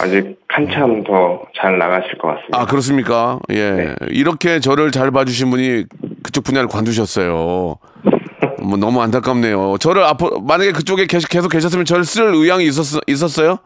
아직 0.00 0.38
한참 0.48 1.04
더 1.04 1.44
잘 1.60 1.76
나가실 1.78 2.16
것 2.18 2.28
같습니다. 2.28 2.60
아, 2.60 2.64
그렇습니까? 2.66 3.38
예. 3.50 3.70
네. 3.72 3.94
이렇게 4.08 4.58
저를 4.58 4.90
잘 4.90 5.10
봐주신 5.10 5.50
분이 5.50 5.84
그쪽 6.22 6.44
분야를 6.44 6.68
관두셨어요. 6.68 7.76
뭐 8.62 8.78
너무 8.78 9.02
안타깝네요. 9.02 9.76
저를 9.78 10.02
앞으로, 10.04 10.40
만약에 10.40 10.72
그쪽에 10.72 11.06
계속, 11.06 11.28
계속 11.28 11.50
계셨으면 11.50 11.84
저를 11.84 12.04
쓸 12.04 12.34
의향이 12.34 12.64
있었, 12.66 12.98
있었어요? 13.06 13.58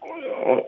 어, 0.00 0.58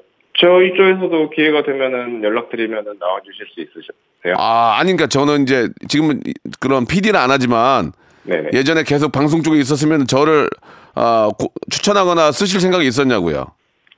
저희 0.40 0.72
쪽에서도 0.77 1.31
기회가 1.31 1.62
되면은 1.62 2.22
연락드리면은 2.22 2.94
나와주실 2.99 3.46
수 3.55 3.61
있으세요? 3.61 4.35
아, 4.38 4.77
아니, 4.79 4.92
그러니까 4.92 5.07
저는 5.07 5.42
이제 5.42 5.68
지금은 5.88 6.20
그런 6.61 6.85
PD는 6.87 7.18
안 7.18 7.31
하지만 7.31 7.92
네네. 8.25 8.51
예전에 8.53 8.83
계속 8.83 9.12
방송 9.12 9.42
쪽에 9.42 9.59
있었으면 9.59 10.07
저를 10.07 10.51
아, 10.94 11.31
고- 11.38 11.53
추천하거나 11.70 12.33
쓰실 12.33 12.61
생각이 12.61 12.87
있었냐고요. 12.87 13.46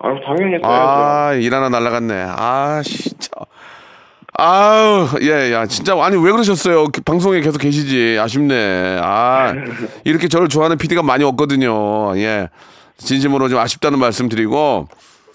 아 0.00 0.08
당연히. 0.24 0.58
아, 0.62 1.32
일 1.34 1.52
하나 1.54 1.68
날라갔네. 1.68 2.14
아, 2.28 2.82
진짜. 2.84 3.30
아우, 4.34 5.08
예, 5.22 5.52
야, 5.52 5.66
진짜. 5.66 5.94
아니, 6.00 6.16
왜 6.16 6.30
그러셨어요? 6.30 6.84
그 6.92 7.00
방송에 7.02 7.40
계속 7.40 7.58
계시지. 7.58 8.18
아쉽네. 8.20 9.00
아, 9.02 9.52
이렇게 10.04 10.28
저를 10.28 10.48
좋아하는 10.48 10.78
PD가 10.78 11.02
많이 11.02 11.24
없거든요. 11.24 12.16
예. 12.18 12.48
진심으로 12.98 13.48
좀 13.48 13.58
아쉽다는 13.58 13.98
말씀 13.98 14.28
드리고, 14.28 14.86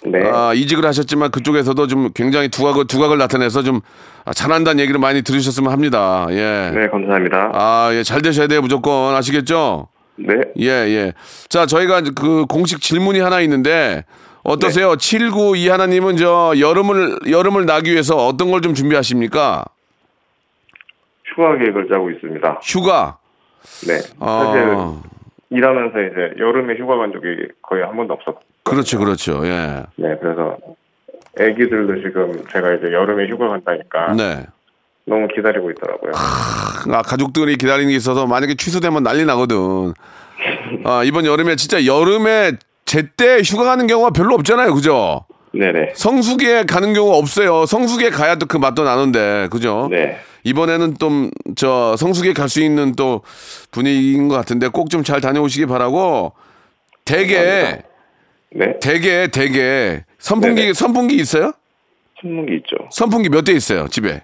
네. 0.05 0.19
아, 0.29 0.53
이직을 0.53 0.85
하셨지만 0.85 1.31
그쪽에서도 1.31 1.87
좀 1.87 2.11
굉장히 2.13 2.49
두각을, 2.49 2.87
두각을 2.87 3.17
나타내서 3.17 3.63
좀 3.63 3.79
아, 4.25 4.33
잘한다는 4.33 4.81
얘기를 4.81 4.99
많이 4.99 5.21
들으셨으면 5.21 5.71
합니다. 5.71 6.27
예. 6.29 6.71
네 6.73 6.87
감사합니다. 6.89 7.51
아, 7.53 7.89
예, 7.93 8.03
잘 8.03 8.21
되셔야 8.21 8.47
돼요, 8.47 8.61
무조건. 8.61 9.15
아시겠죠? 9.15 9.87
네. 10.17 10.35
예, 10.59 10.67
예. 10.67 11.13
자, 11.49 11.65
저희가 11.65 12.01
그 12.15 12.45
공식 12.47 12.81
질문이 12.81 13.19
하나 13.19 13.39
있는데 13.41 14.03
어떠세요? 14.43 14.97
792 14.97 15.69
하나님은 15.69 16.17
저 16.17 16.53
여름을 16.59 17.19
여름을 17.29 17.65
나기 17.65 17.91
위해서 17.91 18.27
어떤 18.27 18.51
걸 18.51 18.59
좀 18.61 18.73
준비하십니까? 18.73 19.63
휴가 21.33 21.57
계획을 21.57 21.87
짜고 21.89 22.11
있습니다. 22.11 22.59
휴가. 22.61 23.17
네. 23.87 23.99
아. 24.19 24.43
사실 24.53 25.09
일하면서 25.57 25.97
이제 25.99 26.33
여름에 26.39 26.75
휴가 26.77 26.97
간 26.97 27.11
적이 27.13 27.47
거의 27.61 27.83
한 27.83 27.95
번도 27.95 28.13
없었고. 28.15 28.41
그렇죠, 28.63 28.97
그렇죠. 28.99 29.41
예. 29.45 29.83
네, 29.97 30.15
그래서 30.21 30.57
애기들도 31.39 31.95
지금 32.01 32.43
제가 32.51 32.73
이제 32.75 32.91
여름에 32.91 33.27
휴가 33.27 33.49
간다니까 33.49 34.13
네. 34.13 34.45
너무 35.05 35.27
기다리고 35.35 35.69
있더라고요. 35.71 36.11
아, 36.15 37.01
가족들이 37.01 37.57
기다리는 37.57 37.89
게 37.89 37.95
있어서 37.97 38.25
만약에 38.25 38.55
취소되면 38.55 39.03
난리 39.03 39.25
나거든. 39.25 39.93
아, 40.85 41.03
이번 41.03 41.25
여름에 41.25 41.55
진짜 41.55 41.85
여름에 41.85 42.53
제때 42.85 43.41
휴가 43.43 43.63
가는 43.65 43.85
경우가 43.87 44.11
별로 44.11 44.35
없잖아요. 44.35 44.73
그죠? 44.73 45.25
네네. 45.53 45.93
성수기에 45.95 46.63
가는 46.65 46.93
경우 46.93 47.13
없어요. 47.13 47.65
성수기에 47.65 48.09
가야 48.09 48.35
또 48.35 48.45
그 48.47 48.57
맛도 48.57 48.83
나는데. 48.83 49.49
그죠? 49.51 49.87
네. 49.91 50.17
이번에는 50.43 50.97
좀 50.97 51.29
저 51.55 51.95
성수기에 51.97 52.33
갈 52.33 52.49
수 52.49 52.61
있는 52.61 52.93
또 52.95 53.21
분위기인 53.71 54.27
것 54.29 54.35
같은데 54.35 54.67
꼭 54.69 54.89
좀 54.89 55.03
잘 55.03 55.21
다녀오시기 55.21 55.65
바라고 55.67 56.33
대게. 57.05 57.83
네. 58.55 58.79
대게 58.79 59.27
대게 59.27 60.03
선풍기 60.19 60.61
네네. 60.61 60.73
선풍기 60.73 61.15
있어요? 61.15 61.53
선풍기 62.21 62.55
있죠. 62.57 62.75
선풍기 62.91 63.29
몇 63.29 63.43
대 63.43 63.51
있어요 63.53 63.87
집에? 63.89 64.23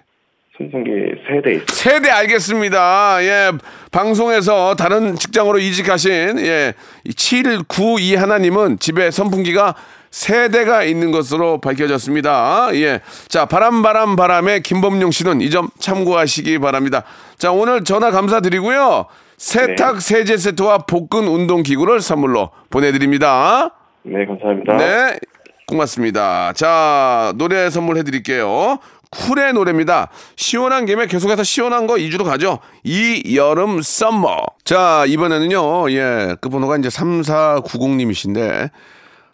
선풍기 0.56 0.90
세 1.26 1.40
대 1.42 1.52
있어요. 1.52 1.64
세 1.68 2.00
대 2.00 2.10
알겠습니다. 2.10 3.18
예 3.24 3.52
방송에서 3.90 4.74
다른 4.76 5.16
직장으로 5.16 5.58
이직하신 5.58 6.38
예 6.40 6.74
792 7.16 8.14
하나님은 8.16 8.78
집에 8.78 9.10
선풍기가 9.10 9.74
세 10.10 10.48
대가 10.48 10.82
있는 10.82 11.12
것으로 11.12 11.60
밝혀졌습니다. 11.60 12.70
예. 12.74 13.00
자, 13.28 13.46
바람, 13.46 13.80
바람, 13.82 14.16
바람의 14.16 14.62
김범용 14.62 15.12
씨는 15.12 15.40
이 15.40 15.50
점 15.50 15.68
참고하시기 15.78 16.58
바랍니다. 16.58 17.04
자, 17.38 17.52
오늘 17.52 17.84
전화 17.84 18.10
감사드리고요. 18.10 19.06
세탁 19.38 20.02
세제 20.02 20.36
세트와 20.36 20.78
복근 20.78 21.28
운동 21.28 21.62
기구를 21.62 22.00
선물로 22.00 22.50
보내드립니다. 22.70 23.70
네, 24.02 24.26
감사합니다. 24.26 24.76
네. 24.76 25.18
고맙습니다. 25.66 26.52
자, 26.52 27.32
노래 27.36 27.70
선물해 27.70 28.02
드릴게요. 28.02 28.78
쿨의 29.10 29.52
노래입니다. 29.54 30.08
시원한 30.36 30.86
김에 30.86 31.06
계속해서 31.06 31.42
시원한 31.42 31.86
거 31.86 31.94
2주로 31.94 32.24
가죠. 32.24 32.58
이 32.84 33.36
여름 33.36 33.82
썸머. 33.82 34.36
자, 34.64 35.04
이번에는요, 35.06 35.90
예, 35.92 36.36
끝번호가 36.40 36.76
이제 36.76 36.88
3490님이신데, 36.88 38.70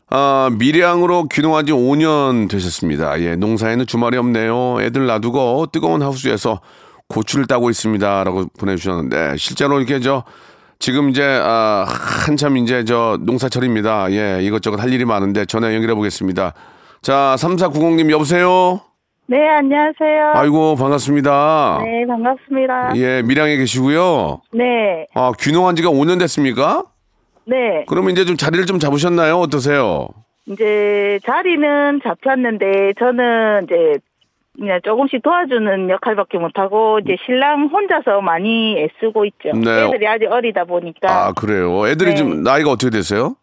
아, 0.08 0.50
밀양으로 0.58 1.28
귀농한 1.28 1.66
지 1.66 1.72
5년 1.72 2.48
되셨습니다. 2.48 3.20
예, 3.20 3.36
농사에는 3.36 3.86
주말이 3.86 4.16
없네요. 4.16 4.80
애들 4.80 5.06
놔두고 5.06 5.66
뜨거운 5.72 6.02
하우스에서 6.02 6.60
고추를 7.08 7.46
따고 7.46 7.68
있습니다. 7.70 8.24
라고 8.24 8.46
보내주셨는데, 8.58 9.36
실제로 9.36 9.78
이렇게 9.78 10.00
저, 10.00 10.24
지금 10.78 11.10
이제, 11.10 11.22
아, 11.24 11.86
한참 12.26 12.56
이제 12.58 12.84
저 12.84 13.18
농사철입니다. 13.22 14.12
예, 14.12 14.38
이것저것 14.42 14.80
할 14.80 14.92
일이 14.92 15.04
많은데 15.04 15.44
전화 15.46 15.74
연결해 15.74 15.94
보겠습니다. 15.94 16.52
자, 17.02 17.34
3490님 17.38 18.10
여보세요? 18.10 18.80
네, 19.28 19.38
안녕하세요. 19.48 20.32
아이고, 20.34 20.76
반갑습니다. 20.76 21.80
네, 21.82 22.06
반갑습니다. 22.06 22.92
예, 22.96 23.22
밀양에 23.22 23.56
계시고요. 23.56 24.40
네, 24.52 25.06
아, 25.14 25.32
귀농한 25.40 25.74
지가 25.76 25.90
5년 25.90 26.18
됐습니까? 26.20 26.84
네. 27.46 27.84
그러면 27.88 28.10
이제 28.12 28.24
좀 28.24 28.36
자리를 28.36 28.66
좀 28.66 28.78
잡으셨나요? 28.78 29.36
어떠세요? 29.38 30.08
이제 30.46 31.18
자리는 31.24 32.00
잡혔는데 32.04 32.92
저는 32.98 33.64
이제 33.64 33.98
그냥 34.58 34.80
조금씩 34.84 35.22
도와주는 35.22 35.90
역할밖에 35.90 36.38
못하고 36.38 36.98
이제 37.00 37.16
신랑 37.24 37.66
혼자서 37.66 38.20
많이 38.20 38.78
애쓰고 38.78 39.24
있죠. 39.26 39.52
네. 39.52 39.84
애들이 39.86 40.06
아직 40.08 40.26
어리다 40.30 40.64
보니까 40.64 41.08
아, 41.10 41.32
그래요. 41.32 41.86
애들이 41.86 42.10
네. 42.10 42.16
좀 42.16 42.42
나이가 42.42 42.70
어떻게 42.70 42.90
되세요? 42.90 43.36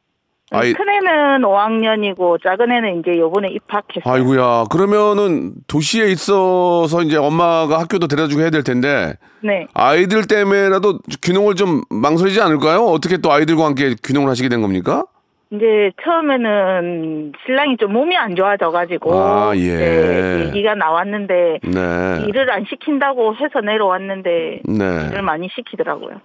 아이, 0.52 0.72
큰 0.74 0.86
애는 0.88 1.42
5학년이고 1.42 2.44
작은 2.44 2.72
애는 2.72 3.00
이제 3.00 3.18
요번에 3.18 3.48
입학했어요. 3.50 4.04
아이고야. 4.14 4.66
그러면은 4.70 5.54
도시에 5.68 6.10
있어서 6.12 7.02
이제 7.02 7.18
엄마가 7.18 7.80
학교도 7.80 8.08
데려주고 8.08 8.42
해야 8.42 8.52
될 8.52 8.62
텐데 8.64 9.16
네. 9.42 9.66
아이들 9.74 10.28
때문에라도 10.28 11.00
귀농을 11.24 11.56
좀 11.56 11.82
망설이지 11.90 12.40
않을까요? 12.40 12.86
어떻게 12.86 13.18
또 13.18 13.32
아이들과 13.32 13.66
함께 13.66 13.96
귀농을 14.06 14.30
하시게 14.30 14.48
된 14.48 14.62
겁니까? 14.62 15.06
이제 15.54 15.92
처음에는 16.04 17.34
신랑이 17.46 17.78
좀 17.78 17.94
몸이 17.94 18.18
안 18.18 18.36
좋아져가지고 18.36 19.14
아, 19.14 19.52
예. 19.56 19.60
이제 19.60 20.44
얘기가 20.48 20.74
나왔는데 20.74 21.60
네. 21.64 22.26
일을 22.28 22.50
안 22.50 22.66
시킨다고 22.68 23.36
해서 23.36 23.62
내려왔는데 23.62 24.62
네. 24.66 25.08
일을 25.12 25.22
많이 25.22 25.48
시키더라고요. 25.54 26.22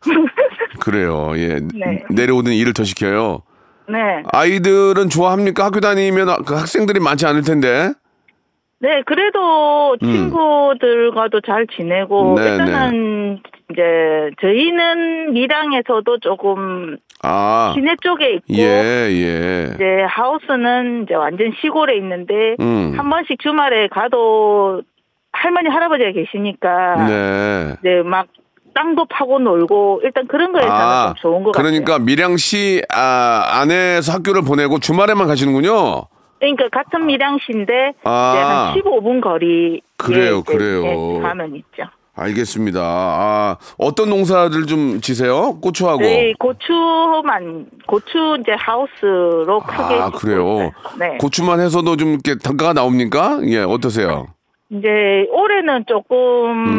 그래요. 0.80 1.32
예. 1.36 1.60
네. 1.74 2.02
내려오는 2.08 2.50
일을 2.52 2.72
더 2.72 2.84
시켜요. 2.84 3.42
네. 3.90 4.22
아이들은 4.32 5.10
좋아합니까? 5.10 5.66
학교 5.66 5.80
다니면 5.80 6.30
아- 6.30 6.38
그 6.46 6.54
학생들이 6.54 7.00
많지 7.00 7.26
않을 7.26 7.42
텐데. 7.42 7.92
네, 8.78 9.02
그래도 9.04 9.96
음. 10.02 10.06
친구들과도 10.12 11.42
잘 11.42 11.66
지내고 11.66 12.34
네, 12.38 12.50
일단은 12.52 13.40
이제 13.70 14.30
저희는 14.40 15.32
밀양에서도 15.32 16.18
조금 16.20 16.96
아. 17.24 17.72
시내 17.74 17.96
쪽에 18.02 18.34
있고 18.34 18.54
예, 18.54 18.62
예. 19.10 19.72
이제 19.74 20.02
하우스는 20.08 21.04
이제 21.04 21.14
완전 21.14 21.52
시골에 21.60 21.96
있는데 21.96 22.56
음. 22.60 22.94
한 22.96 23.10
번씩 23.10 23.38
주말에 23.40 23.88
가도 23.88 24.82
할머니 25.32 25.68
할아버지가 25.68 26.12
계시니까 26.12 27.06
네. 27.06 27.76
이제 27.80 28.02
막 28.04 28.26
땅도 28.74 29.06
파고 29.06 29.38
놀고 29.38 30.00
일단 30.04 30.26
그런 30.26 30.52
거에서는 30.52 30.74
아, 30.76 31.06
좀 31.06 31.14
좋은 31.32 31.44
것 31.44 31.52
그러니까 31.52 31.92
같아요. 31.92 32.04
밀양시 32.04 32.82
아, 32.92 33.60
안에서 33.60 34.12
학교를 34.12 34.42
보내고 34.42 34.78
주말에만 34.78 35.26
가시는군요. 35.28 36.02
그러니까 36.40 36.68
같은 36.70 37.06
밀양시인데 37.06 37.92
아. 38.04 38.72
한 38.74 38.80
15분 38.80 39.20
거리 39.22 39.80
그래요, 39.96 40.42
그래요. 40.42 41.20
가면 41.20 41.54
있죠. 41.56 41.84
알겠습니다. 42.16 42.80
아, 42.82 43.56
어떤 43.76 44.08
농사들 44.10 44.66
좀 44.66 45.00
지세요? 45.00 45.58
고추하고. 45.60 46.00
네, 46.02 46.32
고추만 46.38 47.66
고추 47.86 48.36
이제 48.40 48.52
하우스로 48.58 49.60
크게 49.60 49.82
아, 49.82 50.10
그래요. 50.10 50.54
있어요. 50.54 50.70
네. 50.98 51.18
고추만 51.18 51.60
해서도 51.60 51.96
좀 51.96 52.10
이렇게 52.10 52.36
단가가 52.38 52.72
나옵니까? 52.72 53.40
예, 53.44 53.58
어떠세요? 53.58 54.26
이제 54.74 55.28
올해는 55.30 55.84
조금 55.86 56.16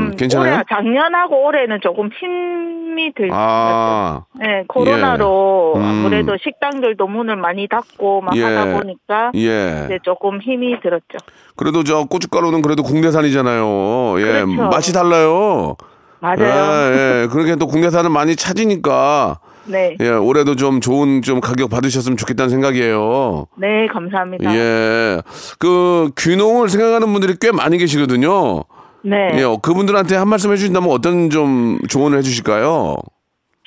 음, 0.09 0.15
괜찮아요? 0.17 0.53
올해 0.53 0.63
작년하고 0.69 1.45
올해는 1.45 1.79
조금 1.81 2.09
힘이 2.09 3.13
들. 3.13 3.29
아, 3.31 4.23
네, 4.33 4.63
코로나로 4.67 5.73
예. 5.75 5.79
음. 5.79 5.85
아무래도 5.85 6.35
식당들도 6.37 7.07
문을 7.07 7.37
많이 7.37 7.67
닫고 7.67 8.21
막 8.21 8.35
예. 8.35 8.43
하다 8.43 8.77
보니까 8.77 9.31
예. 9.35 9.83
이제 9.85 9.99
조금 10.03 10.41
힘이 10.41 10.79
들었죠. 10.81 11.17
그래도 11.55 11.83
저 11.83 12.03
고춧가루는 12.03 12.61
그래도 12.61 12.83
국내산이잖아요. 12.83 14.15
예, 14.19 14.43
그렇죠. 14.43 14.69
맛이 14.69 14.93
달라요. 14.93 15.75
맞아요. 16.19 16.39
예, 16.39 17.21
예. 17.23 17.27
그렇게 17.27 17.55
또 17.55 17.67
국내산을 17.67 18.09
많이 18.09 18.35
찾으니까 18.35 19.39
네, 19.65 19.95
예, 19.99 20.09
올해도 20.09 20.55
좀 20.55 20.79
좋은 20.81 21.21
좀 21.21 21.41
가격 21.41 21.69
받으셨으면 21.69 22.17
좋겠다는 22.17 22.49
생각이에요. 22.49 23.47
네 23.57 23.87
감사합니다. 23.87 24.53
예. 24.55 25.21
그 25.59 26.11
귀농을 26.17 26.69
생각하는 26.69 27.11
분들이 27.11 27.35
꽤 27.39 27.51
많이 27.51 27.77
계시거든요. 27.77 28.63
네, 29.03 29.31
예, 29.35 29.43
그분들한테 29.61 30.15
한 30.15 30.27
말씀 30.29 30.51
해주신다면 30.51 30.89
어떤 30.89 31.29
좀 31.29 31.77
조언을 31.89 32.17
해주실까요? 32.19 32.95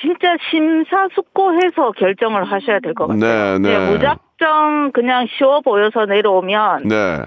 진짜 0.01 0.29
심사숙고해서 0.51 1.93
결정을 1.99 2.45
하셔야 2.45 2.79
될 2.81 2.95
것 2.95 3.09
같아요. 3.09 3.59
네, 3.59 3.69
네. 3.69 3.91
무작정 3.93 4.93
그냥 4.93 5.27
쉬워 5.37 5.61
보여서 5.61 6.07
내려오면 6.07 6.89
네. 6.89 7.19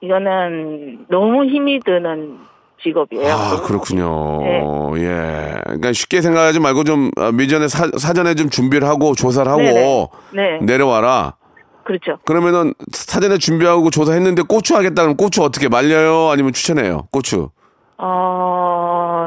이거는 0.00 1.06
너무 1.08 1.44
힘이 1.44 1.80
드는 1.80 2.38
직업이에요. 2.86 3.32
아, 3.32 3.60
그렇군요. 3.62 4.40
네. 4.42 4.62
예. 5.02 5.60
그러니까 5.64 5.92
쉽게 5.92 6.22
생각하지 6.22 6.60
말고 6.60 6.84
좀 6.84 7.10
아, 7.16 7.32
미전에 7.32 7.68
사, 7.68 7.90
사전에 7.96 8.34
좀 8.34 8.48
준비를 8.48 8.86
하고 8.86 9.14
조사를 9.14 9.50
하고. 9.50 10.10
네, 10.32 10.58
내려와라. 10.62 11.34
그렇죠. 11.84 12.18
그러면은 12.24 12.74
사전에 12.92 13.38
준비하고 13.38 13.90
조사했는데 13.90 14.42
고추 14.42 14.74
하겠다 14.76 15.02
그러면 15.02 15.16
고추 15.16 15.42
어떻게 15.42 15.68
말려요? 15.68 16.30
아니면 16.30 16.52
추천해요? 16.52 17.06
고추. 17.12 17.50
어, 17.98 19.26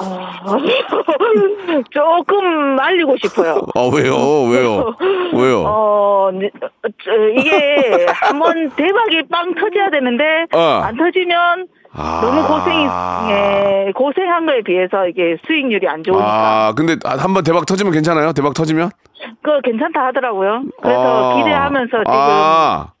어, 0.00 0.56
조금 1.90 2.76
말리고 2.76 3.16
싶어요. 3.22 3.60
아, 3.74 3.90
왜요? 3.92 4.14
왜요? 4.48 4.96
왜요? 5.34 5.64
어, 5.66 6.30
네, 6.32 6.48
어, 6.62 6.88
저, 7.04 7.10
이게 7.38 8.06
한번 8.10 8.70
대박이 8.70 9.22
빵 9.30 9.54
터져야 9.54 9.90
되는데 9.90 10.24
어. 10.54 10.80
안 10.82 10.96
터지면 10.96 11.66
아. 11.92 12.20
너무 12.22 12.46
고생이 12.46 12.84
예, 13.30 13.92
고생한 13.94 14.46
거에 14.46 14.62
비해서 14.62 15.06
이게 15.08 15.36
수익률이 15.46 15.88
안 15.88 16.02
좋으니까 16.02 16.26
아, 16.68 16.72
근데 16.76 16.96
한번 17.04 17.42
대박 17.44 17.66
터지면 17.66 17.92
괜찮아요? 17.92 18.32
대박 18.32 18.54
터지면? 18.54 18.90
그거 19.42 19.60
괜찮다 19.64 20.06
하더라고요. 20.06 20.62
그래서 20.82 21.32
아. 21.32 21.36
기대하면서 21.36 21.90
지금 21.98 22.04
아, 22.14 22.92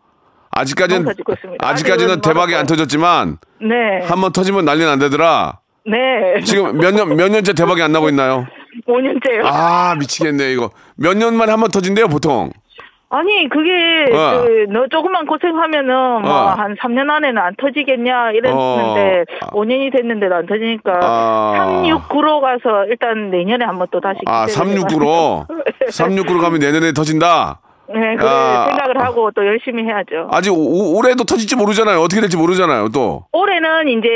아직까지는. 0.50 1.14
아직까지는 1.60 2.20
대박이. 2.20 2.54
안 2.54 2.66
터졌지만 2.66 3.38
네, 3.60 4.04
한번 4.06 4.32
터지면 4.32 4.64
난리는 4.64 4.90
안 4.90 4.98
되더라. 4.98 5.60
네, 5.86 6.40
지금 6.44 6.76
몇 6.78 6.92
년 6.94 7.08
몇 7.16 7.30
년째 7.30 7.52
대박이 7.52 7.82
안 7.82 7.92
나고 7.92 8.08
있나요? 8.08 8.46
5년째요. 8.86 9.42
아 9.44 9.94
미치겠네 9.98 10.52
이거 10.52 10.70
몇 10.96 11.14
년 11.16 11.36
만에 11.36 11.52
한 11.52 11.60
번 11.60 11.70
터진대요 11.70 12.08
보통. 12.08 12.50
아니 13.10 13.48
그게 13.48 13.70
어. 14.12 14.42
그, 14.42 14.66
너 14.70 14.86
조금만 14.88 15.24
고생하면은 15.26 15.94
어. 15.94 16.20
뭐한 16.20 16.76
3년 16.76 17.08
안에는 17.08 17.38
안 17.38 17.54
터지겠냐 17.56 18.32
이랬는데 18.32 19.24
어. 19.42 19.50
5년이 19.52 19.92
됐는데도 19.92 20.34
안 20.34 20.46
터지니까 20.46 21.00
아. 21.02 21.82
369로 21.82 22.40
가서 22.40 22.84
일단 22.86 23.30
내년에 23.30 23.64
한번 23.64 23.86
또 23.90 24.00
다시 24.00 24.20
아 24.26 24.44
기대를 24.46 24.74
369로 24.82 25.46
369로 25.88 26.40
가면 26.42 26.58
내년에 26.60 26.92
터진다. 26.92 27.60
네, 27.92 28.16
그 28.16 28.26
아. 28.28 28.66
생각을 28.68 29.00
하고 29.02 29.30
또 29.34 29.46
열심히 29.46 29.82
해야죠. 29.84 30.28
아직 30.30 30.50
오- 30.52 30.96
올해도 30.98 31.24
터질지 31.24 31.56
모르잖아요. 31.56 32.00
어떻게 32.00 32.20
될지 32.20 32.36
모르잖아요. 32.36 32.90
또. 32.90 33.24
올해는 33.32 33.88
이제 33.88 34.08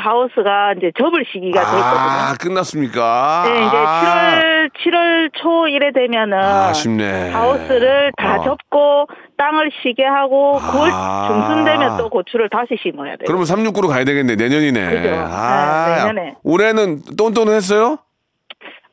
하우스가 0.00 0.74
이제 0.78 0.90
접을 0.98 1.24
시기가 1.32 1.60
됐거든요. 1.60 1.84
아 1.84 2.34
끝났습니까? 2.40 3.42
네, 3.46 3.50
이제 3.66 3.76
아. 3.76 4.02
7월 4.02 4.70
7월 4.84 5.30
초 5.40 5.68
이래 5.68 5.92
되면은 5.92 6.36
아쉽네. 6.38 7.30
하우스를 7.30 8.12
다 8.16 8.40
어. 8.40 8.44
접고 8.44 9.06
땅을 9.36 9.70
쉬게 9.82 10.04
하고 10.04 10.58
9월 10.60 10.90
아. 10.92 11.28
중순 11.28 11.64
되면 11.64 11.96
또 11.98 12.08
고추를 12.08 12.48
다시 12.50 12.76
심어야 12.82 13.10
돼요. 13.16 13.24
그러면 13.26 13.44
369로 13.46 13.88
가야 13.88 14.04
되겠네. 14.04 14.34
내년이네. 14.36 14.90
그죠. 14.90 15.14
아, 15.28 15.86
네, 15.88 15.96
내년에. 15.96 16.34
올해는 16.42 17.02
똔똔은 17.16 17.52
했어요? 17.54 17.98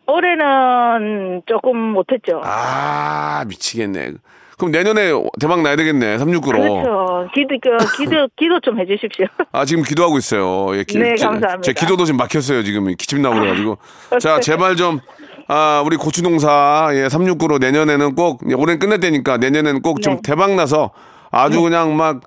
올해는 0.10 1.41
조금 1.45 1.78
못했죠. 1.78 2.41
아, 2.43 3.43
미치겠네. 3.48 4.13
그럼 4.58 4.72
내년에 4.72 5.12
대박 5.39 5.62
나야 5.62 5.76
되겠네. 5.78 6.17
369로. 6.17 6.41
그렇죠. 6.58 7.28
기도, 7.34 7.56
그, 7.62 7.98
기도, 7.98 8.28
기도 8.38 8.60
좀 8.60 8.78
해주십시오. 8.80 9.26
아, 9.54 9.63
지금 9.63 9.84
기도하고 9.84 10.17
있어요. 10.17 10.76
예, 10.78 10.84
기, 10.84 10.98
네, 11.00 11.15
제- 11.15 11.26
감사합니다. 11.26 11.62
제 11.62 11.72
기도도 11.74 12.04
지금 12.04 12.17
막혔어요. 12.17 12.63
지금 12.63 12.86
기침 12.95 13.22
나고 13.22 13.36
그래가지고. 13.39 13.78
자, 14.19 14.41
제발 14.41 14.76
좀, 14.76 15.00
아, 15.48 15.82
우리 15.86 15.95
고추농사, 15.95 16.89
예, 16.93 17.08
369로 17.08 17.60
내년에는 17.60 18.15
꼭, 18.15 18.41
예, 18.50 18.54
올해는 18.54 18.80
끝낼 18.80 19.00
때니까 19.00 19.38
내년에는 19.38 19.82
꼭좀 19.82 20.15
네. 20.15 20.22
대박 20.26 20.56
나서 20.56 20.91
아주 21.32 21.62
그냥 21.62 21.95
막, 21.95 22.19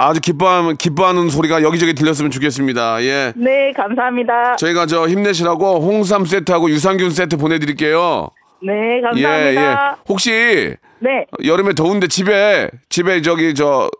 아주 0.00 0.20
기뻐하는, 0.20 0.76
기뻐하는 0.76 1.28
소리가 1.28 1.62
여기저기 1.62 1.94
들렸으면 1.94 2.30
좋겠습니다. 2.30 3.02
예. 3.02 3.32
네, 3.36 3.72
감사합니다. 3.76 4.56
저희가 4.56 4.86
저 4.86 5.06
힘내시라고 5.06 5.80
홍삼 5.80 6.24
세트하고 6.24 6.70
유산균 6.70 7.10
세트 7.10 7.36
보내드릴게요. 7.36 8.30
네, 8.62 8.72
예, 8.72 8.96
예. 8.96 9.00
감사합니다. 9.02 9.98
혹시 10.08 10.74
네, 11.00 11.26
여름에 11.44 11.74
더운데 11.74 12.06
집에, 12.06 12.70
집에 12.88 13.20
저기 13.20 13.54
저, 13.54 13.90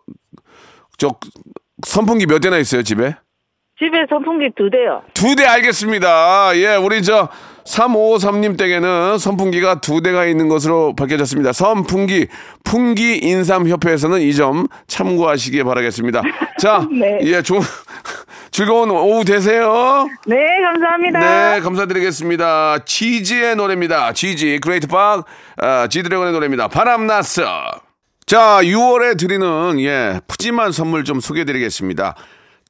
저 0.97 1.09
선풍기 1.85 2.25
몇 2.25 2.39
대나 2.39 2.57
있어요, 2.57 2.81
집에? 2.81 3.15
집에 3.81 4.05
선풍기 4.09 4.49
두 4.55 4.69
대요. 4.69 5.01
두 5.13 5.35
대 5.35 5.45
알겠습니다. 5.45 6.51
예, 6.55 6.75
우리 6.75 7.01
저 7.01 7.29
3553님 7.65 8.57
댁에는 8.57 9.17
선풍기가 9.17 9.81
두 9.81 10.01
대가 10.01 10.25
있는 10.25 10.47
것으로 10.49 10.95
밝혀졌습니다. 10.95 11.51
선풍기, 11.53 12.27
풍기 12.63 13.17
인삼 13.17 13.67
협회에서는 13.67 14.21
이 14.21 14.33
점 14.33 14.67
참고하시기 14.87 15.63
바라겠습니다. 15.63 16.21
자, 16.61 16.87
네. 16.91 17.19
예, 17.23 17.41
좋은, 17.41 17.61
즐거운 18.51 18.91
오후 18.91 19.23
되세요. 19.25 20.07
네, 20.27 20.37
감사합니다. 20.63 21.19
네, 21.55 21.59
감사드리겠습니다. 21.61 22.79
GG의 22.85 23.55
노래입니다. 23.55 24.13
GG, 24.13 24.59
Great 24.61 24.87
박, 24.87 25.25
아, 25.57 25.87
지드래곤의 25.87 26.33
노래입니다. 26.33 26.67
바람 26.67 27.07
났어. 27.07 27.43
자, 28.27 28.59
6월에 28.61 29.17
드리는, 29.17 29.79
예, 29.81 30.19
푸짐한 30.27 30.71
선물 30.71 31.03
좀 31.03 31.19
소개해 31.19 31.45
드리겠습니다. 31.45 32.15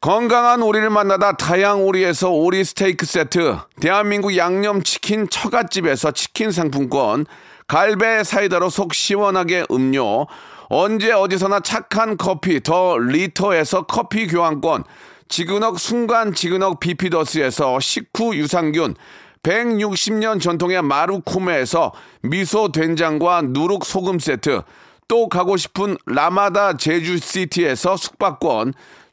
건강한 0.00 0.62
오리를 0.62 0.90
만나다 0.90 1.32
다향 1.32 1.84
오리에서 1.84 2.30
오리 2.30 2.64
스테이크 2.64 3.06
세트, 3.06 3.56
대한민국 3.80 4.36
양념치킨 4.36 5.28
처갓집에서 5.30 6.10
치킨 6.10 6.50
상품권, 6.50 7.24
갈배 7.66 8.22
사이다로 8.22 8.68
속 8.68 8.94
시원하게 8.94 9.64
음료, 9.70 10.26
언제 10.68 11.12
어디서나 11.12 11.60
착한 11.60 12.16
커피 12.16 12.62
더 12.62 12.98
리터에서 12.98 13.86
커피 13.86 14.26
교환권, 14.26 14.84
지근억 15.28 15.80
순간 15.80 16.34
지근억 16.34 16.78
비피더스에서 16.78 17.80
식후 17.80 18.36
유산균, 18.36 18.94
160년 19.42 20.40
전통의 20.40 20.82
마루코메에서 20.82 21.92
미소 22.20 22.70
된장과 22.70 23.42
누룩 23.46 23.84
소금 23.84 24.18
세트, 24.18 24.62
또 25.08 25.28
가고 25.28 25.56
싶은 25.56 25.96
라마다 26.04 26.76
제주시티에서 26.76 27.96
숙박권, 27.96 28.74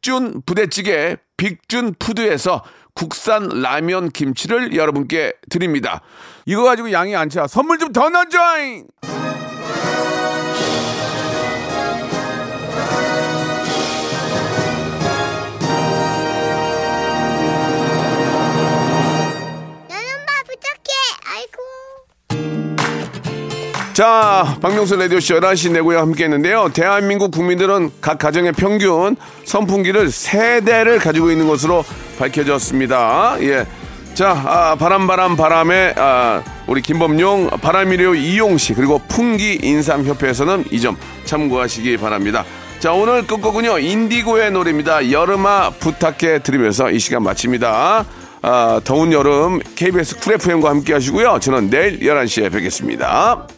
준 0.00 0.42
부대찌개 0.46 1.16
빅준 1.36 1.94
푸드에서 1.98 2.62
국산 2.94 3.48
라면 3.48 4.10
김치를 4.10 4.74
여러분께 4.74 5.32
드립니다. 5.50 6.00
이거 6.46 6.64
가지고 6.64 6.90
양이 6.92 7.14
안 7.14 7.28
차. 7.30 7.46
선물 7.46 7.78
좀 7.78 7.92
더 7.92 8.08
넣어줘잉! 8.10 8.86
자, 23.98 24.56
박명수 24.62 24.94
라디오쇼 24.94 25.40
11시 25.40 25.72
내고요 25.72 25.98
함께 25.98 26.22
했는데요. 26.22 26.70
대한민국 26.72 27.32
국민들은 27.32 27.90
각 28.00 28.16
가정의 28.16 28.52
평균 28.52 29.16
선풍기를 29.44 30.12
세대를 30.12 31.00
가지고 31.00 31.32
있는 31.32 31.48
것으로 31.48 31.84
밝혀졌습니다. 32.16 33.38
예. 33.40 33.66
자, 34.14 34.30
아, 34.30 34.76
바람, 34.76 35.08
바람, 35.08 35.36
바람에, 35.36 35.94
아, 35.96 36.44
우리 36.68 36.80
김범용, 36.80 37.48
바람이려오 37.60 38.14
이용씨, 38.14 38.74
그리고 38.74 39.00
풍기 39.08 39.58
인삼협회에서는 39.64 40.66
이 40.70 40.78
점 40.78 40.96
참고하시기 41.24 41.96
바랍니다. 41.96 42.44
자, 42.78 42.92
오늘 42.92 43.26
끝곡은요, 43.26 43.80
인디고의 43.80 44.52
노래입니다. 44.52 45.10
여름아 45.10 45.70
부탁해 45.80 46.44
드리면서 46.44 46.92
이 46.92 47.00
시간 47.00 47.24
마칩니다. 47.24 48.04
아, 48.42 48.80
더운 48.84 49.12
여름 49.12 49.58
KBS 49.74 50.20
쿨 50.20 50.34
FM과 50.34 50.70
함께 50.70 50.92
하시고요. 50.92 51.40
저는 51.40 51.68
내일 51.68 51.98
11시에 51.98 52.52
뵙겠습니다. 52.52 53.57